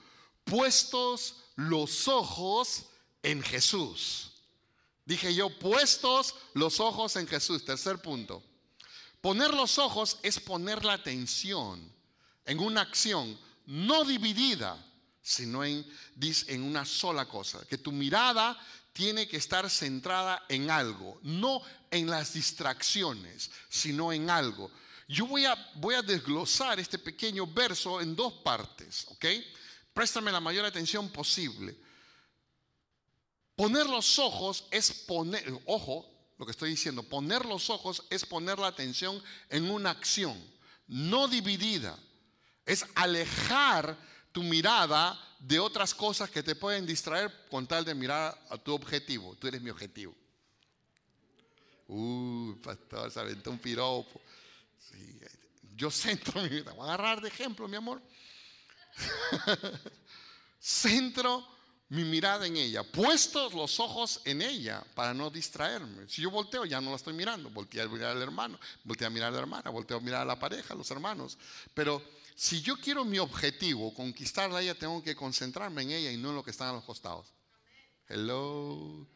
[0.44, 2.86] puestos los ojos
[3.22, 4.32] en Jesús.
[5.04, 7.64] Dije yo, puestos los ojos en Jesús.
[7.64, 8.42] Tercer punto.
[9.20, 11.92] Poner los ojos es poner la atención
[12.44, 14.82] en una acción no dividida,
[15.28, 15.86] sino en,
[16.46, 17.62] en una sola cosa.
[17.66, 18.58] Que tu mirada
[18.94, 21.60] tiene que estar centrada en algo, no
[21.90, 24.70] en las distracciones, sino en algo.
[25.06, 29.26] Yo voy a, voy a desglosar este pequeño verso en dos partes, ¿ok?
[29.92, 31.76] Préstame la mayor atención posible.
[33.54, 36.08] Poner los ojos es poner, ojo,
[36.38, 40.42] lo que estoy diciendo, poner los ojos es poner la atención en una acción,
[40.86, 41.98] no dividida.
[42.64, 43.98] Es alejar
[44.32, 48.74] tu mirada de otras cosas que te pueden distraer con tal de mirar a tu
[48.74, 49.36] objetivo.
[49.36, 50.14] Tú eres mi objetivo.
[51.86, 54.20] Uh, pastor, se aventó un piropo.
[54.78, 55.20] Sí,
[55.74, 56.72] yo centro mi vida.
[56.72, 58.02] Voy a agarrar de ejemplo, mi amor.
[60.58, 61.46] centro
[61.90, 66.06] mi mirada en ella, puestos los ojos en ella para no distraerme.
[66.08, 67.48] Si yo volteo, ya no la estoy mirando.
[67.48, 70.24] Volteé a mirar al hermano, volteé a mirar a la hermana, volteo a mirar a
[70.26, 71.38] la pareja, a los hermanos.
[71.72, 72.02] Pero
[72.38, 76.28] si yo quiero mi objetivo, conquistarla a ella, tengo que concentrarme en ella y no
[76.30, 77.32] en lo que están a los costados.
[78.06, 79.06] Hello,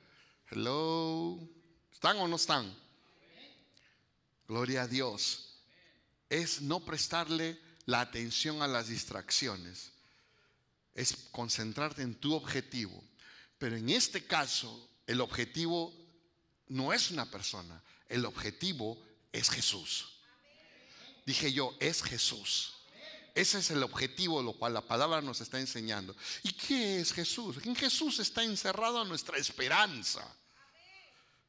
[0.51, 1.39] hello.
[1.93, 2.77] ¿Están o no están?
[4.49, 5.61] Gloria a Dios.
[6.29, 9.93] Es no prestarle la atención a las distracciones
[10.95, 13.03] es concentrarte en tu objetivo.
[13.59, 15.95] Pero en este caso, el objetivo
[16.69, 19.01] no es una persona, el objetivo
[19.31, 20.09] es Jesús.
[21.25, 22.75] Dije yo, es Jesús.
[23.35, 26.15] Ese es el objetivo, lo cual la palabra nos está enseñando.
[26.43, 27.57] ¿Y qué es Jesús?
[27.65, 30.23] En Jesús está encerrada nuestra esperanza.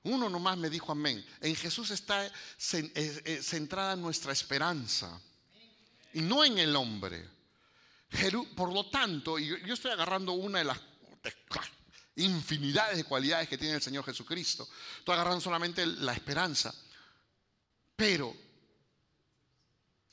[0.03, 1.25] Uno nomás me dijo amén.
[1.41, 2.31] En Jesús está eh,
[3.25, 5.19] eh, centrada nuestra esperanza.
[6.13, 7.27] Y no en el hombre.
[8.55, 10.79] Por lo tanto, yo, estoy agarrando una de las
[11.23, 14.67] de- infinidades de cualidades que tiene el Señor Jesucristo.
[14.99, 16.73] Estoy agarrando solamente la esperanza.
[17.95, 18.35] Pero,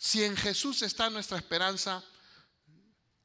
[0.01, 2.03] si en Jesús está nuestra esperanza,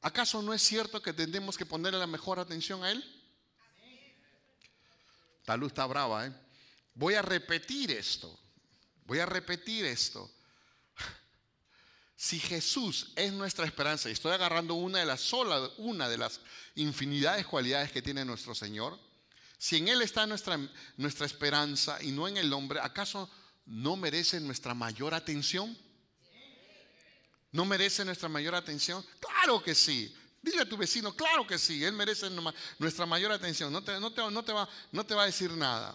[0.06, 3.04] ¿Acaso no es cierto que tenemos que ponerle la mejor atención a Él?
[5.46, 6.32] La luz está brava, ¿eh?
[6.94, 8.38] Voy a repetir esto.
[9.04, 10.30] Voy a repetir esto.
[12.14, 16.38] Si Jesús es nuestra esperanza, y estoy agarrando una de las sola, una de las
[16.76, 18.96] infinidades cualidades que tiene nuestro Señor,
[19.58, 20.56] si en Él está nuestra,
[20.96, 23.28] nuestra esperanza y no en el hombre, ¿acaso
[23.64, 25.76] no merece nuestra mayor atención?
[27.56, 29.02] ¿No merece nuestra mayor atención?
[29.18, 30.14] Claro que sí.
[30.42, 32.28] Dile a tu vecino, claro que sí, Él merece
[32.78, 33.72] nuestra mayor atención.
[33.72, 33.92] No te,
[34.52, 35.94] va, va a decir nada.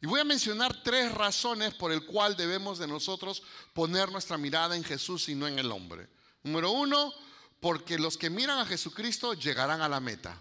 [0.00, 4.74] Y voy a mencionar tres razones por el cual debemos de nosotros poner nuestra mirada
[4.74, 6.08] en Jesús y no en el hombre.
[6.42, 7.14] Número uno,
[7.60, 10.36] porque los que miran a Jesucristo llegarán a la meta.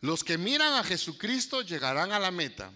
[0.00, 2.72] Los que miran a Jesucristo llegarán a la meta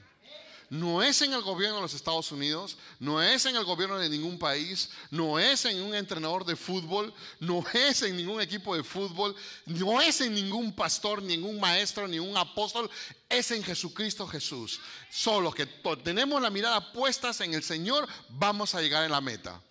[0.68, 4.08] no es en el gobierno de los Estados Unidos, no es en el gobierno de
[4.08, 8.82] ningún país, no es en un entrenador de fútbol, no es en ningún equipo de
[8.82, 9.36] fútbol,
[9.66, 12.90] no es en ningún pastor, ningún maestro, ningún apóstol,
[13.28, 14.80] es en Jesucristo Jesús.
[15.10, 15.66] Solo que
[16.02, 19.62] tenemos la mirada puestas en el Señor, vamos a llegar a la meta.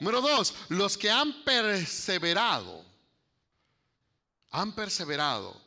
[0.00, 2.84] Número dos, los que han perseverado,
[4.50, 5.60] han perseverado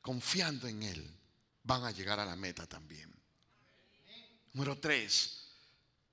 [0.00, 1.17] confiando en Él
[1.68, 3.14] van a llegar a la meta también.
[4.54, 5.50] Número tres,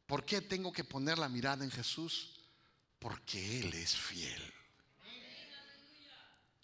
[0.05, 2.41] ¿por qué tengo que poner la mirada en Jesús?
[2.99, 4.53] Porque Él es fiel.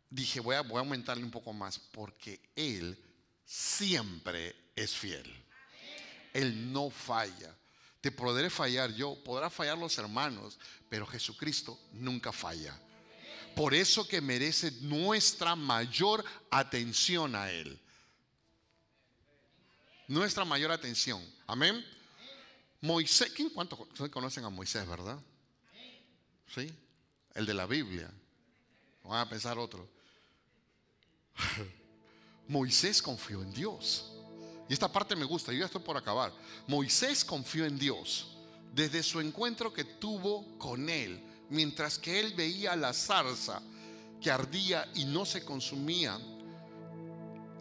[0.10, 3.02] Dije, voy a, aumentarle un poco más, porque Él
[3.46, 5.34] siempre es fiel.
[6.34, 7.56] Él no falla.
[8.02, 12.78] Te podré fallar yo, podrá fallar los hermanos, pero Jesucristo nunca falla.
[13.56, 17.81] Por eso que merece nuestra mayor atención a Él
[20.12, 21.26] nuestra mayor atención.
[21.48, 21.86] Amén.
[22.82, 25.18] Moisés, ¿quién cuántos conocen a Moisés, verdad?
[26.54, 26.70] Sí,
[27.34, 28.12] el de la Biblia.
[29.06, 29.88] Van a pensar otro.
[32.48, 34.12] Moisés confió en Dios.
[34.68, 36.34] Y esta parte me gusta, yo ya estoy por acabar.
[36.68, 38.36] Moisés confió en Dios
[38.74, 43.62] desde su encuentro que tuvo con él, mientras que él veía la zarza
[44.22, 46.20] que ardía y no se consumía.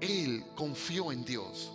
[0.01, 1.71] Él confió en Dios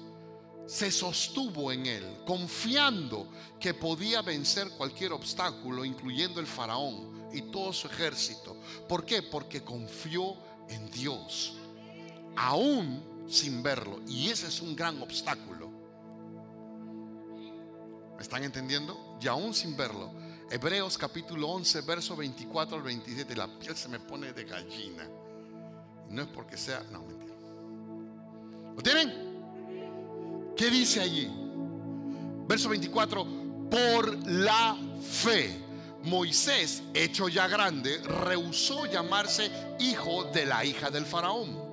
[0.68, 3.28] se sostuvo en él, confiando
[3.60, 8.56] que podía vencer cualquier obstáculo, incluyendo el faraón y todo su ejército.
[8.88, 9.22] ¿Por qué?
[9.22, 10.36] Porque confió
[10.70, 11.54] en Dios,
[12.36, 14.02] aún sin verlo.
[14.08, 15.70] Y ese es un gran obstáculo.
[18.16, 19.18] ¿Me están entendiendo?
[19.22, 20.12] Y aún sin verlo.
[20.50, 25.08] Hebreos capítulo 11, verso 24 al 27, la piel se me pone de gallina.
[26.10, 27.36] No es porque sea, no, mentira.
[28.76, 29.25] ¿Lo tienen?
[30.56, 31.30] ¿Qué dice allí?
[32.48, 33.26] Verso 24,
[33.70, 35.64] por la fe.
[36.04, 39.50] Moisés, hecho ya grande, rehusó llamarse
[39.80, 41.66] hijo de la hija del faraón.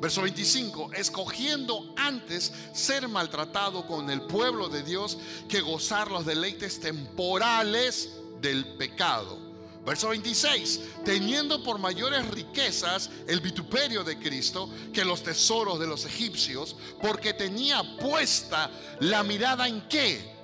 [0.00, 5.18] Verso 25, escogiendo antes ser maltratado con el pueblo de Dios
[5.48, 8.10] que gozar los deleites temporales
[8.40, 9.49] del pecado.
[9.84, 16.04] Verso 26, teniendo por mayores riquezas el vituperio de Cristo que los tesoros de los
[16.04, 18.70] egipcios, porque tenía puesta
[19.00, 20.34] la mirada en qué?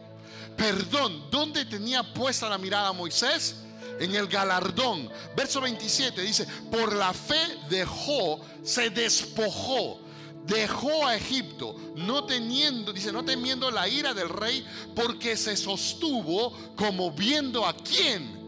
[0.56, 3.56] Perdón, ¿dónde tenía puesta la mirada Moisés?
[4.00, 5.10] En el galardón.
[5.36, 10.00] Verso 27 dice, por la fe dejó, se despojó
[10.46, 14.64] dejó a Egipto, no teniendo, dice, no temiendo la ira del rey,
[14.94, 18.45] porque se sostuvo como viendo a quién,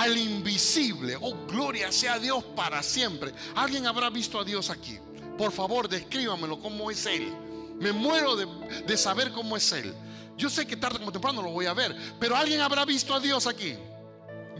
[0.00, 1.14] al invisible.
[1.20, 3.34] Oh, gloria sea Dios para siempre.
[3.54, 4.98] ¿Alguien habrá visto a Dios aquí?
[5.36, 7.30] Por favor, descríbamelo cómo es Él.
[7.78, 9.94] Me muero de, saber cómo es Él.
[10.38, 13.20] Yo sé que tarde como temprano lo voy a ver, pero ¿alguien habrá visto a
[13.20, 13.74] Dios aquí?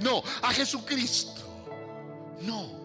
[0.02, 1.40] No, a Jesucristo.
[2.42, 2.78] No.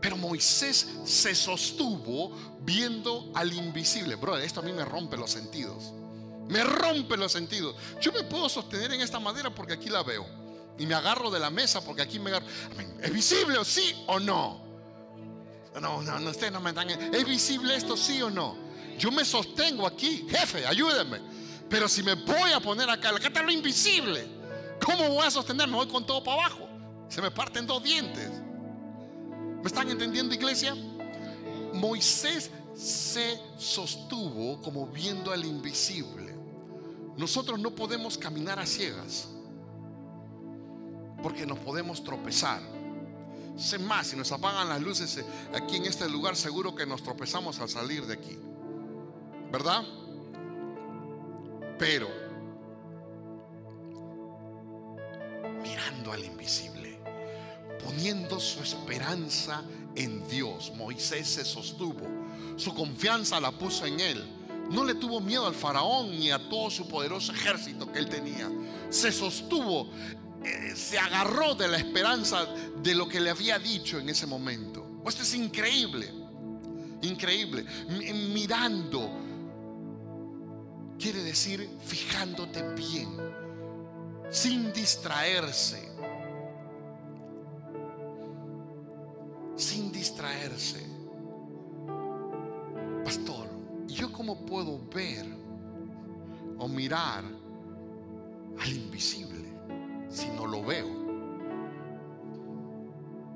[0.00, 2.32] Pero Moisés se sostuvo
[2.62, 4.16] viendo al invisible.
[4.16, 5.92] Bro, esto a mí me rompe los sentidos.
[6.48, 7.76] Me rompe los sentidos.
[8.00, 10.47] Yo me puedo sostener en esta madera porque aquí la veo
[10.78, 12.46] y me agarro de la mesa porque aquí me agarro.
[13.02, 14.66] ¿Es visible sí o no?
[15.80, 16.88] No, no, no, ustedes no me dan.
[16.90, 18.56] ¿Es visible esto sí o no?
[18.98, 21.20] Yo me sostengo aquí, jefe, ayúdenme.
[21.68, 24.26] Pero si me voy a poner acá, acá está lo invisible.
[24.84, 25.68] ¿Cómo voy a sostener?
[25.68, 26.68] Me voy con todo para abajo.
[27.08, 28.30] Se me parten dos dientes.
[29.60, 30.74] ¿Me están entendiendo, iglesia?
[31.74, 36.36] Moisés se sostuvo como viendo al invisible.
[37.16, 39.28] Nosotros no podemos caminar a ciegas
[41.22, 42.60] porque nos podemos tropezar.
[43.56, 47.02] Sé más, si nos apagan las luces eh, aquí en este lugar, seguro que nos
[47.02, 48.38] tropezamos al salir de aquí.
[49.50, 49.82] ¿Verdad?
[51.78, 52.08] Pero,
[55.62, 57.00] mirando al invisible,
[57.84, 59.62] poniendo su esperanza
[59.94, 60.72] en Dios.
[60.76, 62.06] Moisés se sostuvo,
[62.56, 64.34] su confianza la puso en él.
[64.70, 68.50] No le tuvo miedo al faraón ni a todo su poderoso ejército que él tenía.
[68.90, 69.88] Se sostuvo,
[70.44, 72.46] eh, se agarró de la esperanza
[72.82, 75.00] de lo que le había dicho en ese momento.
[75.06, 76.12] Esto es increíble,
[77.02, 77.64] increíble.
[77.88, 79.10] Mi- Mirando
[80.98, 83.08] quiere decir fijándote bien,
[84.30, 85.88] sin distraerse,
[89.56, 90.86] sin distraerse.
[93.04, 93.48] Pastor,
[93.88, 95.26] ¿y ¿yo cómo puedo ver
[96.58, 97.24] o mirar
[98.60, 99.37] al invisible
[100.08, 100.88] si no lo veo?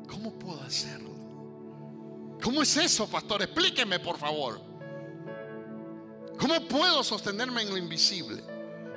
[0.09, 1.11] ¿Cómo puedo hacerlo?
[2.43, 3.43] ¿Cómo es eso, pastor?
[3.43, 4.61] Explíqueme, por favor.
[6.39, 8.43] ¿Cómo puedo sostenerme en lo invisible?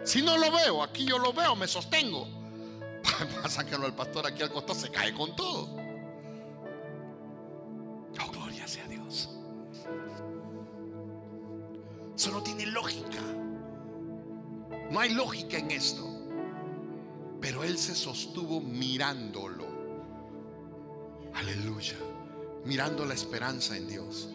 [0.04, 2.28] Si no lo veo, aquí yo lo veo, me sostengo.
[3.50, 5.76] Sáquenlo al pastor aquí al costado, se cae con todo.
[8.20, 9.30] Oh, gloria sea Dios.
[12.16, 13.22] Eso no tiene lógica.
[14.90, 16.15] No hay lógica en esto.
[17.46, 19.68] Pero él se sostuvo mirándolo.
[21.36, 21.96] Aleluya.
[22.66, 24.30] Mirando la esperanza en Dios.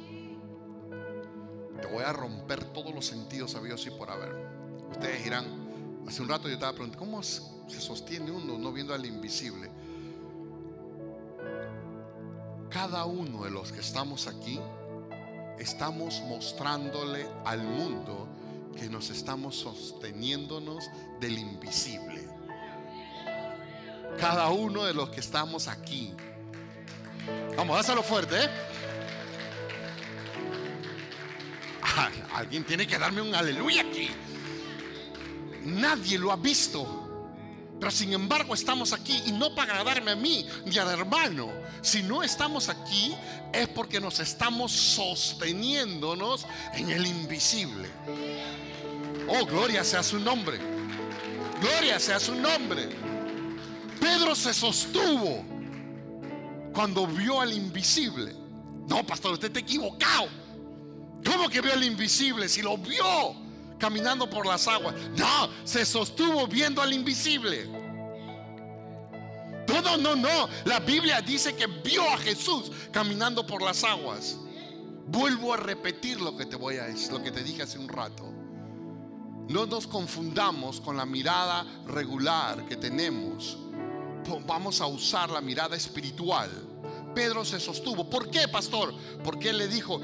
[1.83, 4.33] Te voy a romper todos los sentidos sabios y por haber.
[4.93, 5.45] Ustedes dirán,
[6.07, 9.69] hace un rato yo estaba preguntando, ¿cómo se sostiene uno no viendo al invisible?
[12.71, 14.61] Cada uno de los que estamos aquí,
[15.59, 18.29] estamos mostrándole al mundo
[18.79, 20.89] que nos estamos sosteniéndonos
[21.19, 22.40] del invisible.
[24.21, 26.13] Cada uno de los que estamos aquí.
[27.57, 28.51] Vamos, dáselo fuerte, ¿eh?
[32.35, 34.11] Alguien tiene que darme un aleluya aquí.
[35.65, 36.97] Nadie lo ha visto.
[37.79, 41.51] Pero sin embargo estamos aquí y no para agradarme a mí ni al hermano.
[41.81, 43.15] Si no estamos aquí
[43.55, 47.89] es porque nos estamos sosteniéndonos en el invisible.
[49.29, 50.59] Oh, gloria sea su nombre.
[51.63, 53.10] Gloria sea su nombre.
[54.11, 55.45] Pedro se sostuvo
[56.75, 58.35] cuando vio al invisible.
[58.89, 60.27] No, pastor, usted está equivocado.
[61.25, 62.49] ¿Cómo que vio al invisible?
[62.49, 63.37] Si lo vio
[63.79, 64.97] caminando por las aguas.
[65.17, 67.69] No, se sostuvo viendo al invisible.
[69.69, 70.49] No, no, no, no.
[70.65, 74.39] La Biblia dice que vio a Jesús caminando por las aguas.
[75.07, 78.25] Vuelvo a repetir lo que te voy a lo que te dije hace un rato.
[79.49, 83.70] No nos confundamos con la mirada regular que tenemos.
[84.47, 86.51] Vamos a usar la mirada espiritual.
[87.15, 88.09] Pedro se sostuvo.
[88.09, 88.95] ¿Por qué, pastor?
[89.25, 90.01] Porque él le dijo,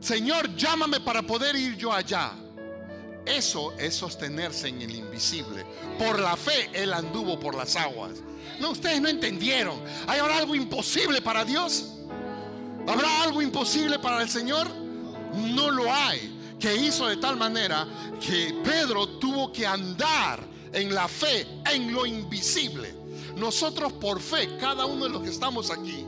[0.00, 2.32] Señor, llámame para poder ir yo allá.
[3.24, 5.64] Eso es sostenerse en el invisible.
[5.98, 8.12] Por la fe él anduvo por las aguas.
[8.60, 9.80] No, ustedes no entendieron.
[10.06, 11.94] ¿Hay ahora algo imposible para Dios?
[12.86, 14.68] ¿Habrá algo imposible para el Señor?
[15.34, 16.56] No lo hay.
[16.60, 17.86] Que hizo de tal manera
[18.20, 20.40] que Pedro tuvo que andar
[20.72, 23.03] en la fe, en lo invisible.
[23.36, 26.06] Nosotros por fe, cada uno de los que estamos aquí,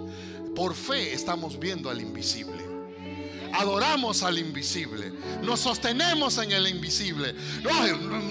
[0.54, 2.66] por fe estamos viendo al invisible
[3.52, 5.12] adoramos al invisible,
[5.42, 7.34] nos sostenemos en el invisible.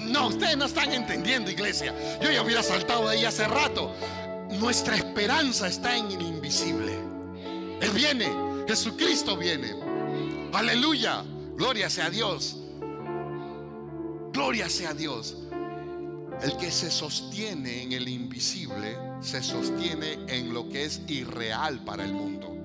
[0.06, 1.94] No, ustedes no están entendiendo, iglesia.
[2.22, 3.92] Yo ya hubiera saltado de ahí hace rato.
[4.52, 6.92] Nuestra esperanza está en el invisible.
[7.80, 8.28] Él viene,
[8.68, 9.74] Jesucristo viene.
[10.52, 11.22] Aleluya,
[11.56, 12.56] gloria sea a Dios.
[14.32, 15.36] Gloria sea a Dios.
[16.42, 22.04] El que se sostiene en el invisible se sostiene en lo que es irreal para
[22.04, 22.56] el mundo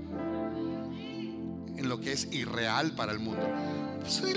[1.81, 3.41] en lo que es irreal para el mundo.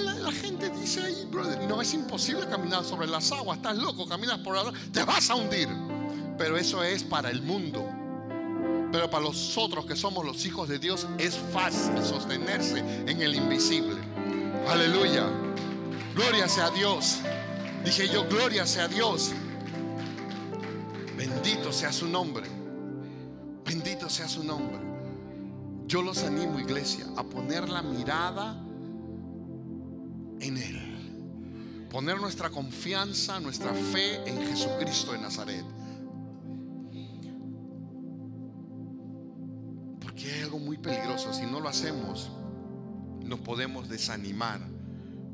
[0.03, 4.07] La, la gente dice ahí, brother, no es imposible caminar sobre las aguas, estás loco,
[4.07, 5.69] caminas por las te vas a hundir.
[6.39, 7.87] Pero eso es para el mundo.
[8.91, 13.97] Pero para nosotros que somos los hijos de Dios es fácil sostenerse en el invisible.
[14.69, 15.29] Aleluya.
[16.15, 17.19] Gloria sea a Dios.
[17.85, 19.33] Dije yo, gloria sea Dios.
[21.17, 22.47] Bendito sea su nombre.
[23.65, 24.79] Bendito sea su nombre.
[25.87, 28.59] Yo los animo, iglesia, a poner la mirada
[30.41, 31.87] en Él.
[31.91, 35.65] Poner nuestra confianza, nuestra fe en Jesucristo de Nazaret.
[40.01, 41.33] Porque hay algo muy peligroso.
[41.35, 42.31] Si no lo hacemos,
[43.23, 44.61] nos podemos desanimar,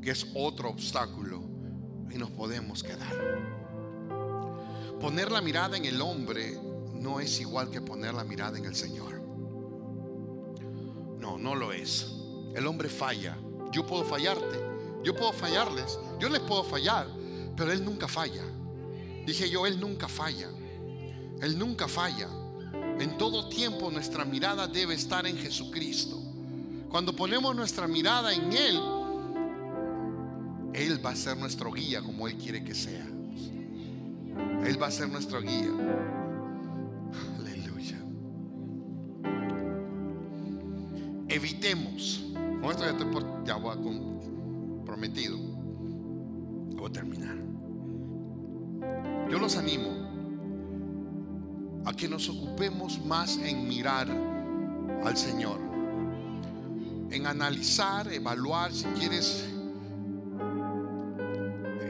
[0.01, 1.50] que es otro obstáculo,
[2.13, 3.15] y nos podemos quedar.
[4.99, 6.59] Poner la mirada en el hombre
[6.93, 9.21] no es igual que poner la mirada en el Señor.
[11.19, 12.07] No, no lo es.
[12.53, 13.37] El hombre falla.
[13.71, 14.59] Yo puedo fallarte.
[15.03, 15.97] Yo puedo fallarles.
[16.19, 17.07] Yo les puedo fallar.
[17.55, 18.43] Pero Él nunca falla.
[19.25, 20.49] Dije yo, Él nunca falla.
[21.41, 22.27] Él nunca falla.
[22.99, 26.19] En todo tiempo nuestra mirada debe estar en Jesucristo.
[26.89, 28.79] Cuando ponemos nuestra mirada en Él,
[30.73, 33.05] Él va a ser nuestro guía como Él quiere que sea.
[34.65, 35.69] Él va a ser nuestro guía.
[37.39, 37.97] Aleluya.
[41.27, 42.25] Evitemos.
[42.33, 43.75] Con esto ya, estoy por- ya voy
[44.85, 45.37] prometido.
[45.37, 47.35] Voy a terminar.
[49.29, 49.89] Yo los animo
[51.85, 54.07] a que nos ocupemos más en mirar
[55.03, 55.59] al Señor,
[57.09, 59.49] en analizar, evaluar, si quieres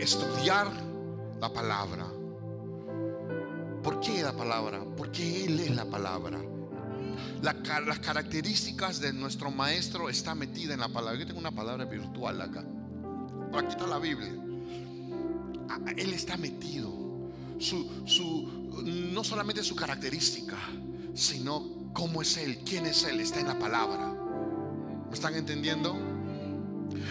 [0.02, 0.68] estudiar
[1.40, 2.08] la palabra.
[3.84, 4.84] ¿Por qué la palabra?
[4.98, 6.40] Porque Él es la palabra.
[7.42, 11.20] Las características de nuestro maestro está metida en la palabra.
[11.20, 12.64] Yo tengo una palabra virtual acá.
[13.54, 14.34] Aquí está la Biblia.
[15.70, 16.92] Ah, Él está metido.
[17.60, 20.58] Su, su, no solamente su característica,
[21.14, 24.16] sino cómo es Él, quién es Él, está en la palabra.
[25.08, 26.11] ¿Me están entendiendo?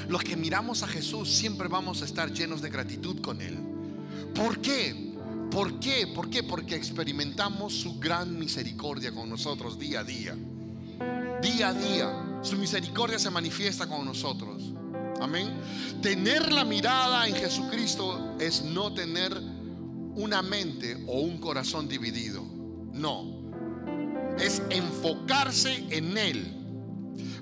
[0.08, 3.58] Los que miramos a Jesús siempre vamos a estar llenos de gratitud con Él.
[4.34, 5.10] ¿Por qué?
[5.50, 6.06] ¿Por qué?
[6.06, 6.42] ¿Por qué?
[6.42, 10.36] Porque experimentamos su gran misericordia con nosotros día a día.
[11.42, 12.40] Día a día.
[12.42, 14.72] Su misericordia se manifiesta con nosotros.
[15.20, 15.48] Amén.
[16.00, 19.36] Tener la mirada en Jesucristo es no tener
[20.14, 22.44] una mente o un corazón dividido.
[22.92, 23.40] No.
[24.38, 26.59] Es enfocarse en Él.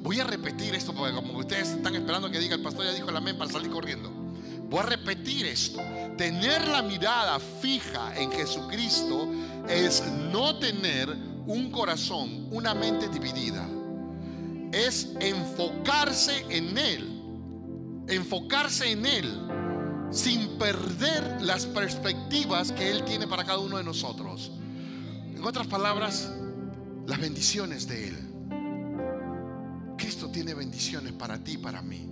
[0.00, 3.10] Voy a repetir esto porque como ustedes están esperando que diga el pastor ya dijo
[3.10, 4.10] el amén para salir corriendo.
[4.68, 5.80] Voy a repetir esto.
[6.16, 9.28] Tener la mirada fija en Jesucristo
[9.68, 10.02] es
[10.32, 11.08] no tener
[11.46, 13.66] un corazón, una mente dividida.
[14.72, 18.04] Es enfocarse en Él.
[18.08, 19.48] Enfocarse en Él
[20.10, 24.50] sin perder las perspectivas que Él tiene para cada uno de nosotros.
[25.34, 26.30] En otras palabras,
[27.06, 28.27] las bendiciones de Él.
[30.38, 32.08] Tiene bendiciones para ti y para mí.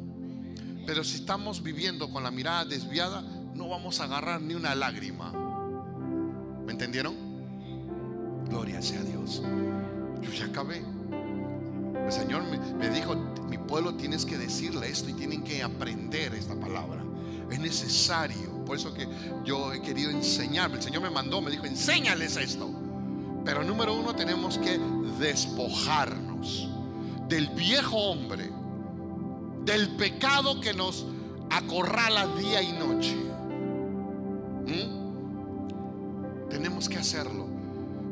[0.84, 3.22] Pero si estamos viviendo con la mirada desviada,
[3.54, 5.30] no vamos a agarrar ni una lágrima.
[6.66, 7.14] ¿Me entendieron?
[8.48, 9.44] Gloria sea Dios.
[10.22, 10.82] Yo ya acabé.
[12.04, 13.14] El Señor me, me dijo,
[13.48, 17.04] mi pueblo tienes que decirle esto y tienen que aprender esta palabra.
[17.48, 18.64] Es necesario.
[18.64, 19.06] Por eso que
[19.44, 20.72] yo he querido enseñar.
[20.72, 22.68] El Señor me mandó, me dijo, enséñales esto.
[23.44, 24.80] Pero número uno, tenemos que
[25.20, 26.35] despojarnos
[27.28, 28.50] del viejo hombre,
[29.64, 31.06] del pecado que nos
[31.50, 33.16] acorrala día y noche.
[34.66, 36.48] ¿Mm?
[36.48, 37.46] Tenemos que hacerlo.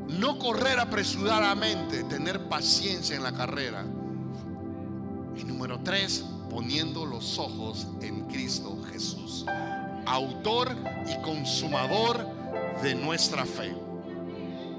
[0.09, 3.85] No correr apresuradamente, tener paciencia en la carrera.
[5.37, 9.47] Y número tres, poniendo los ojos en Cristo Jesús,
[10.07, 12.27] autor y consumador
[12.83, 13.75] de nuestra fe.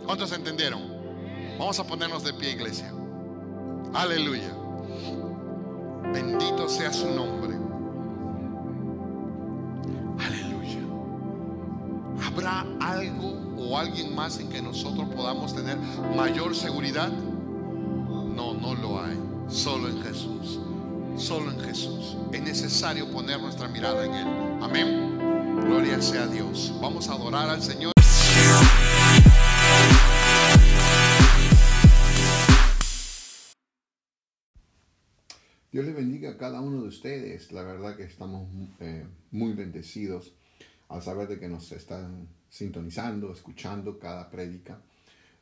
[0.05, 0.81] ¿Cuántos entendieron?
[1.57, 2.93] Vamos a ponernos de pie, iglesia.
[3.95, 4.51] Aleluya.
[6.11, 7.55] Bendito sea su nombre.
[10.19, 10.81] Aleluya.
[12.27, 15.77] ¿Habrá algo o alguien más en que nosotros podamos tener
[16.13, 17.09] mayor seguridad?
[17.09, 19.17] No, no lo hay.
[19.47, 20.59] Solo en Jesús.
[21.15, 22.17] Solo en Jesús.
[22.33, 24.27] Es necesario poner nuestra mirada en Él.
[24.61, 25.17] Amén.
[25.67, 26.73] Gloria sea a Dios.
[26.81, 27.93] Vamos a adorar al Señor.
[35.75, 37.51] Dios les bendiga a cada uno de ustedes.
[37.51, 38.47] La verdad que estamos
[38.79, 40.33] eh, muy bendecidos
[40.87, 44.81] al saber de que nos están sintonizando, escuchando cada prédica.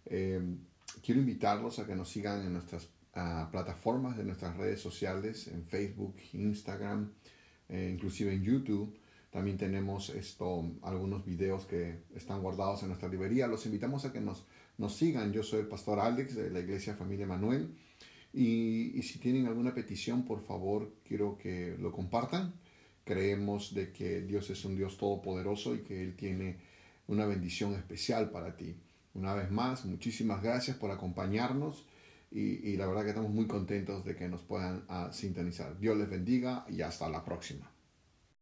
[0.08, 0.42] Eh,
[1.06, 5.68] quiero invitarlos a que nos sigan en nuestras ah, plataformas de nuestras redes sociales, en
[5.68, 7.12] Facebook, Instagram,
[7.70, 8.98] eh, inclusive en YouTube.
[9.30, 13.46] También tenemos esto, algunos videos que están guardados en nuestra librería.
[13.46, 14.48] Los invitamos a que nos,
[14.80, 15.32] nos sigan.
[15.32, 17.76] Yo soy el pastor Alex de la Iglesia Familia Manuel.
[18.34, 22.54] Y, si tienen alguna petición, por favor, quiero que lo compartan.
[23.04, 26.58] Creemos de que Dios es un Dios todopoderoso y que Él tiene
[27.08, 28.76] una bendición especial para ti.
[29.14, 31.86] Una vez más, muchísimas gracias por acompañarnos
[32.32, 35.80] y, y la verdad que estamos muy contentos de que nos puedan ah, sintonizar.
[35.80, 37.73] Dios les bendiga y hasta la próxima.